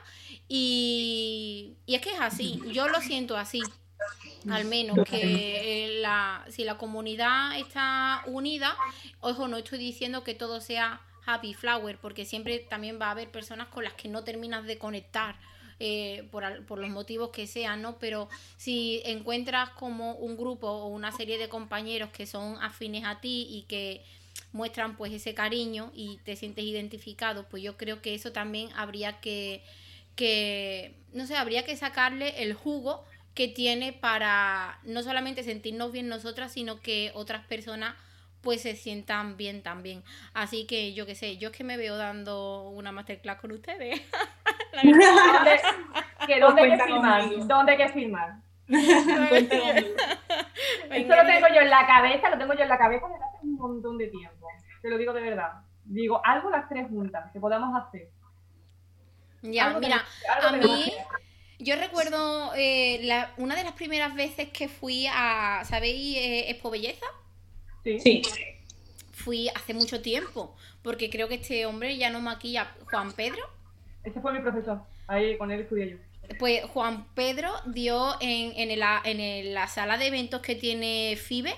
y, 0.47 1.75
es 1.87 2.01
que 2.01 2.11
es 2.11 2.19
así, 2.19 2.61
yo 2.71 2.87
lo 2.87 3.01
siento 3.01 3.37
así, 3.37 3.61
al 4.49 4.65
menos 4.65 4.97
que 5.07 5.87
eh, 5.87 5.99
la, 6.01 6.45
si 6.49 6.63
la 6.63 6.77
comunidad 6.77 7.57
está 7.57 8.23
unida, 8.27 8.75
ojo, 9.21 9.47
no 9.47 9.57
estoy 9.57 9.79
diciendo 9.79 10.23
que 10.23 10.35
todo 10.35 10.61
sea 10.61 11.01
happy 11.25 11.53
flower, 11.53 11.97
porque 11.99 12.25
siempre 12.25 12.59
también 12.59 12.99
va 13.01 13.07
a 13.07 13.11
haber 13.11 13.31
personas 13.31 13.67
con 13.69 13.83
las 13.83 13.93
que 13.93 14.07
no 14.07 14.23
terminas 14.23 14.65
de 14.65 14.77
conectar. 14.77 15.35
Eh, 15.77 16.29
por, 16.31 16.65
por, 16.67 16.79
los 16.79 16.89
motivos 16.89 17.31
que 17.31 17.47
sean, 17.47 17.81
¿no? 17.81 17.99
Pero 17.99 18.29
si 18.55 19.01
encuentras 19.03 19.71
como 19.71 20.13
un 20.13 20.37
grupo 20.37 20.69
o 20.69 20.87
una 20.87 21.11
serie 21.11 21.37
de 21.37 21.49
compañeros 21.49 22.11
que 22.11 22.25
son 22.25 22.55
afines 22.63 23.03
a 23.03 23.19
ti 23.19 23.45
y 23.49 23.63
que 23.63 24.01
muestran 24.55 24.95
pues 24.95 25.11
ese 25.11 25.33
cariño 25.33 25.91
y 25.93 26.17
te 26.23 26.35
sientes 26.35 26.63
identificado, 26.63 27.47
pues 27.49 27.61
yo 27.61 27.75
creo 27.77 28.01
que 28.01 28.15
eso 28.15 28.31
también 28.31 28.69
habría 28.75 29.19
que 29.19 29.61
que, 30.15 30.95
no 31.13 31.25
sé, 31.25 31.35
habría 31.35 31.65
que 31.65 31.75
sacarle 31.75 32.41
el 32.41 32.53
jugo 32.53 33.03
que 33.33 33.47
tiene 33.49 33.91
para 33.91 34.79
no 34.83 35.03
solamente 35.03 35.43
sentirnos 35.43 35.91
bien 35.91 36.07
nosotras, 36.07 36.53
sino 36.53 36.79
que 36.79 37.11
otras 37.13 37.45
personas 37.45 37.95
pues 38.41 38.61
se 38.61 38.75
sientan 38.75 39.37
bien 39.37 39.61
también. 39.61 40.03
Así 40.33 40.65
que 40.67 40.93
yo 40.93 41.05
qué 41.05 41.15
sé, 41.15 41.37
yo 41.37 41.49
es 41.49 41.57
que 41.57 41.63
me 41.63 41.77
veo 41.77 41.97
dando 41.97 42.69
una 42.69 42.91
masterclass 42.91 43.41
con 43.41 43.51
ustedes. 43.51 44.01
¿Dónde, 44.73 45.59
que 46.27 46.39
¿Dónde 46.39 46.61
hay 46.61 46.77
que 46.77 46.83
firmar? 46.83 47.29
¿Dónde 47.47 47.71
hay 47.71 47.77
que 47.77 47.89
firmar? 47.89 48.39
Eso 50.91 51.15
lo 51.15 51.25
tengo 51.25 51.47
yo 51.53 51.61
en 51.61 51.69
la 51.69 51.85
cabeza, 51.85 52.29
lo 52.29 52.37
tengo 52.37 52.53
yo 52.53 52.63
en 52.63 52.69
la 52.69 52.77
cabeza 52.77 53.07
desde 53.07 53.23
hace 53.23 53.37
un 53.43 53.55
montón 53.55 53.97
de 53.97 54.07
tiempo. 54.07 54.34
Te 54.85 54.91
lo 54.91 54.99
digo 54.99 55.13
de 55.13 55.21
verdad. 55.21 55.63
Digo, 55.83 56.21
algo 56.23 56.51
las 56.51 56.69
tres 56.69 56.87
juntas 56.87 57.31
que 57.33 57.39
podamos 57.39 57.75
hacer. 57.81 58.07
Ya, 59.41 59.79
mira, 59.79 60.05
a 60.43 60.51
mí, 60.51 60.93
yo 61.57 61.75
recuerdo 61.75 62.53
eh, 62.55 63.01
una 63.37 63.55
de 63.55 63.63
las 63.63 63.73
primeras 63.73 64.13
veces 64.13 64.49
que 64.49 64.67
fui 64.67 65.07
a, 65.11 65.63
¿sabéis? 65.65 66.17
Eh, 66.17 66.51
Expo 66.51 66.69
Belleza. 66.69 67.07
Sí. 67.83 68.21
Fui 69.11 69.49
hace 69.55 69.73
mucho 69.73 70.03
tiempo, 70.03 70.55
porque 70.83 71.09
creo 71.09 71.27
que 71.27 71.35
este 71.35 71.65
hombre 71.65 71.97
ya 71.97 72.11
no 72.11 72.21
maquilla. 72.21 72.71
Juan 72.91 73.11
Pedro. 73.13 73.41
Ese 74.03 74.21
fue 74.21 74.33
mi 74.33 74.39
profesor, 74.41 74.83
ahí 75.07 75.35
con 75.39 75.49
él 75.49 75.61
estudié 75.61 75.89
yo. 75.89 75.97
Pues 76.37 76.63
Juan 76.65 77.07
Pedro 77.15 77.51
dio 77.65 78.21
en, 78.21 78.51
en, 78.55 78.69
en 79.03 79.53
la 79.55 79.67
sala 79.67 79.97
de 79.97 80.05
eventos 80.05 80.41
que 80.41 80.53
tiene 80.53 81.15
FIBE 81.15 81.55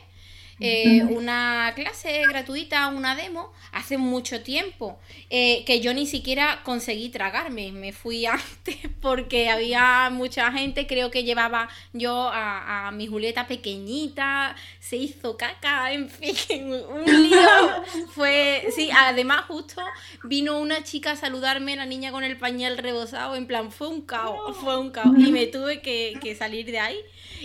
eh, 0.60 1.04
una 1.04 1.72
clase 1.76 2.24
gratuita, 2.28 2.88
una 2.88 3.16
demo, 3.16 3.54
hace 3.72 3.98
mucho 3.98 4.42
tiempo, 4.42 4.98
eh, 5.30 5.64
que 5.66 5.82
yo 5.82 5.94
ni 5.94 6.08
siquiera 6.08 6.62
conseguí 6.64 7.10
tragarme. 7.10 7.72
Me 7.72 7.94
fui 7.94 8.26
antes 8.26 8.78
porque 9.00 9.50
había 9.50 10.10
mucha 10.12 10.52
gente, 10.52 10.88
creo 10.88 11.12
que 11.12 11.24
llevaba 11.24 11.70
yo 11.94 12.30
a, 12.34 12.92
mi 12.94 13.06
Julieta 13.06 13.48
pequeñita, 13.48 14.56
se 14.80 14.96
hizo 14.96 15.38
caca, 15.38 15.92
en 15.94 16.10
fin, 16.10 16.74
un 16.74 17.06
lío. 17.06 17.40
Fue, 18.16 18.68
sí, 18.76 18.90
además 18.96 19.46
justo 19.48 19.82
vino 20.24 20.60
una 20.60 20.84
chica 20.84 21.12
a 21.12 21.16
saludarme, 21.16 21.76
la 21.76 21.86
niña 21.86 22.12
con 22.12 22.24
el 22.24 22.38
pañal 22.38 22.78
rebosado, 22.78 23.36
en 23.36 23.46
plan, 23.46 23.72
fue 23.72 23.90
un 23.90 24.02
caos, 24.02 24.58
fue 24.58 24.80
un 24.80 24.90
caos. 24.90 25.14
Y 25.18 25.32
me 25.32 25.46
tuve 25.48 25.82
que, 25.82 26.18
que 26.22 26.36
salir 26.36 26.66
de 26.66 26.80
ahí 26.80 26.98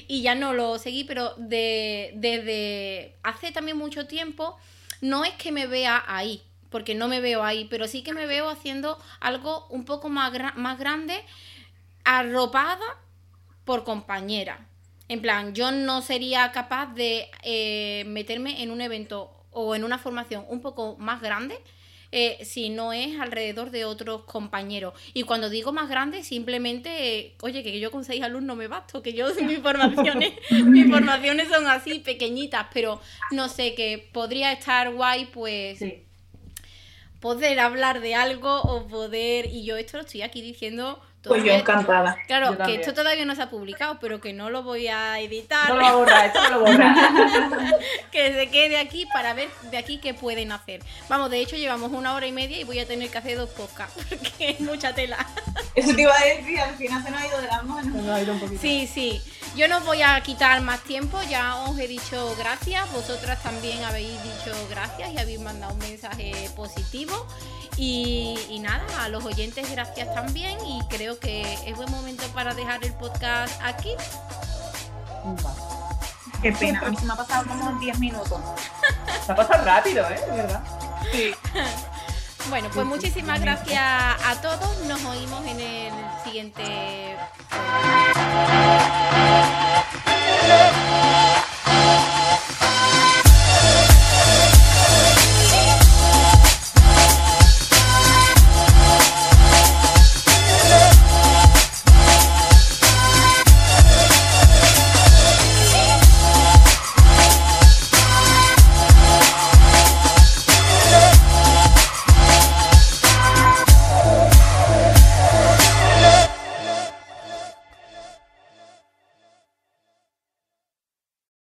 y 0.09 0.23
ya 0.23 0.35
no 0.35 0.53
lo 0.53 0.79
seguí, 0.79 1.05
pero 1.05 1.35
de, 1.37 2.13
desde 2.15 3.17
hace 3.23 3.53
también 3.53 3.77
mucho 3.77 4.07
tiempo 4.07 4.57
no 5.01 5.25
es 5.25 5.33
que 5.35 5.53
me 5.53 5.67
vea 5.67 6.03
ahí, 6.07 6.43
porque 6.71 6.95
no 6.95 7.09
me 7.09 7.21
veo 7.21 7.43
ahí, 7.43 7.67
pero 7.71 7.89
sí 7.89 8.03
que 8.03 8.13
me 8.13 8.27
veo 8.27 8.49
haciendo 8.49 8.99
algo 9.21 9.67
un 9.69 9.85
poco 9.85 10.09
más, 10.09 10.33
más 10.57 10.79
grande, 10.79 11.25
arropada 12.05 12.85
por 13.65 13.85
compañera. 13.85 14.67
En 15.09 15.21
plan, 15.21 15.55
yo 15.55 15.73
no 15.73 16.01
sería 16.03 16.53
capaz 16.53 16.95
de 16.95 17.31
eh, 17.43 18.05
meterme 18.07 18.63
en 18.63 18.71
un 18.71 18.81
evento 18.81 19.31
o 19.51 19.75
en 19.75 19.85
una 19.85 19.99
formación 19.99 20.47
un 20.49 20.63
poco 20.63 20.97
más 20.99 21.21
grande 21.21 21.59
eh, 22.15 22.39
si 22.45 22.69
no 22.69 22.93
es 22.93 23.19
alrededor 23.19 23.71
de 23.71 23.87
otros 23.87 24.25
compañeros. 24.25 24.93
Y 25.15 25.23
cuando 25.23 25.49
digo 25.49 25.73
más 25.73 25.89
grande, 25.89 26.23
simplemente, 26.23 27.17
eh, 27.17 27.35
oye, 27.41 27.63
que 27.63 27.81
yo 27.81 27.91
con 27.91 28.05
seis 28.05 28.23
alumnos 28.23 28.55
me 28.57 28.69
basto, 28.69 29.03
que 29.03 29.15
yo 29.15 29.35
mis 29.47 29.61
formaciones, 29.61 30.35
mis 30.51 30.91
formaciones 30.91 31.49
son 31.49 31.67
así 31.67 32.01
pequeñitas, 32.01 32.67
pero 32.73 33.01
no 33.31 33.49
sé, 33.49 33.75
que 33.75 34.11
podría 34.13 34.53
estar 34.53 34.93
guay, 34.93 35.25
pues 35.27 35.83
poder 37.19 37.61
hablar 37.61 38.01
de 38.01 38.15
algo 38.15 38.61
o 38.61 38.87
poder, 38.89 39.47
y 39.47 39.65
yo 39.65 39.77
esto 39.77 39.97
lo 39.97 40.03
estoy 40.03 40.23
aquí 40.23 40.43
diciendo 40.43 41.01
pues 41.23 41.45
yo 41.45 41.53
encantada. 41.53 42.19
Claro, 42.27 42.57
que 42.59 42.75
esto 42.77 42.95
todavía 42.95 43.25
no 43.25 43.35
se 43.35 43.43
ha 43.43 43.51
publicado, 43.51 43.99
pero 44.01 44.21
que 44.21 44.33
no 44.33 44.51
lo 44.51 44.63
voy 44.63 44.89
a 44.89 45.21
editar. 45.21 45.69
No 45.69 45.77
lo 45.77 45.87
a 45.87 45.95
borrar, 45.95 46.27
esto 46.27 46.41
no 46.43 46.59
lo 46.59 46.61
borra. 46.61 46.95
que 48.11 48.33
se 48.33 48.51
quede 48.51 48.79
aquí 48.79 49.07
para 49.13 49.33
ver 49.35 49.49
de 49.71 49.77
aquí 49.77 49.99
qué 49.99 50.15
pueden 50.15 50.53
hacer. 50.53 50.81
Vamos, 51.09 51.31
de 51.31 51.41
hecho 51.41 51.57
llevamos 51.57 51.93
una 51.93 52.15
hora 52.15 52.27
y 52.27 52.33
media 52.33 52.59
y 52.59 52.65
voy 52.65 52.81
a 52.81 52.87
tener 52.87 53.11
que 53.11 53.19
hacer 53.19 53.37
dos 53.37 53.51
podcasts, 53.51 54.05
porque 54.09 54.51
es 54.51 54.61
mucha 54.61 54.95
tela. 54.95 55.27
Eso 55.75 55.95
te 55.95 56.03
iba 56.03 56.15
a 56.15 56.25
decir, 56.25 56.61
al 56.61 56.77
final 56.77 57.03
se 57.03 57.11
nos 57.11 57.21
ha 57.21 57.27
ido 57.27 57.41
de 57.41 57.47
las 57.47 57.65
manos. 57.65 57.93
Se 57.93 58.03
nos 58.03 58.09
ha 58.09 58.23
ido 58.23 58.33
un 58.35 58.41
poquito. 58.41 58.61
Sí, 58.61 58.87
sí. 58.93 59.23
Yo 59.57 59.69
no 59.69 59.81
voy 59.81 60.03
a 60.03 60.21
quitar 60.23 60.61
más 60.61 60.81
tiempo, 60.81 61.19
ya 61.29 61.57
os 61.57 61.79
he 61.79 61.87
dicho 61.87 62.35
gracias, 62.39 62.91
vosotras 62.93 63.43
también 63.43 63.83
habéis 63.85 64.23
dicho 64.23 64.55
gracias 64.71 65.13
y 65.13 65.19
habéis 65.19 65.41
mandado 65.41 65.75
un 65.75 65.79
mensaje 65.79 66.51
positivo. 66.57 67.27
Y, 67.77 68.59
nada, 68.61 68.85
a 69.01 69.09
los 69.09 69.25
oyentes 69.25 69.71
gracias 69.71 70.15
también 70.15 70.59
y 70.65 70.81
creo 70.89 71.19
que 71.19 71.43
es 71.67 71.77
buen 71.77 71.91
momento 71.91 72.25
para 72.29 72.55
dejar 72.55 72.85
el 72.85 72.93
podcast 72.95 73.61
aquí. 73.63 73.95
Qué 76.43 76.53
pena, 76.53 76.81
a 76.81 76.91
mí 76.91 76.97
se 76.97 77.07
me 77.07 77.13
ha 77.13 77.17
pasado 77.17 77.47
como 77.47 77.79
10 77.79 77.99
minutos. 77.99 78.41
Se 79.25 79.33
ha 79.33 79.35
pasado 79.35 79.65
rápido, 79.65 80.05
¿eh? 80.11 80.21
De 80.21 80.37
verdad. 80.37 80.63
Sí. 81.13 81.35
Bueno, 82.49 82.69
pues 82.75 82.87
muchísimas 82.87 83.41
gracias 83.41 83.81
a 83.81 84.41
todos. 84.43 84.85
Nos 84.87 85.05
oímos 85.05 85.45
en 85.47 85.61
el 85.61 85.93
siguiente. 86.25 87.17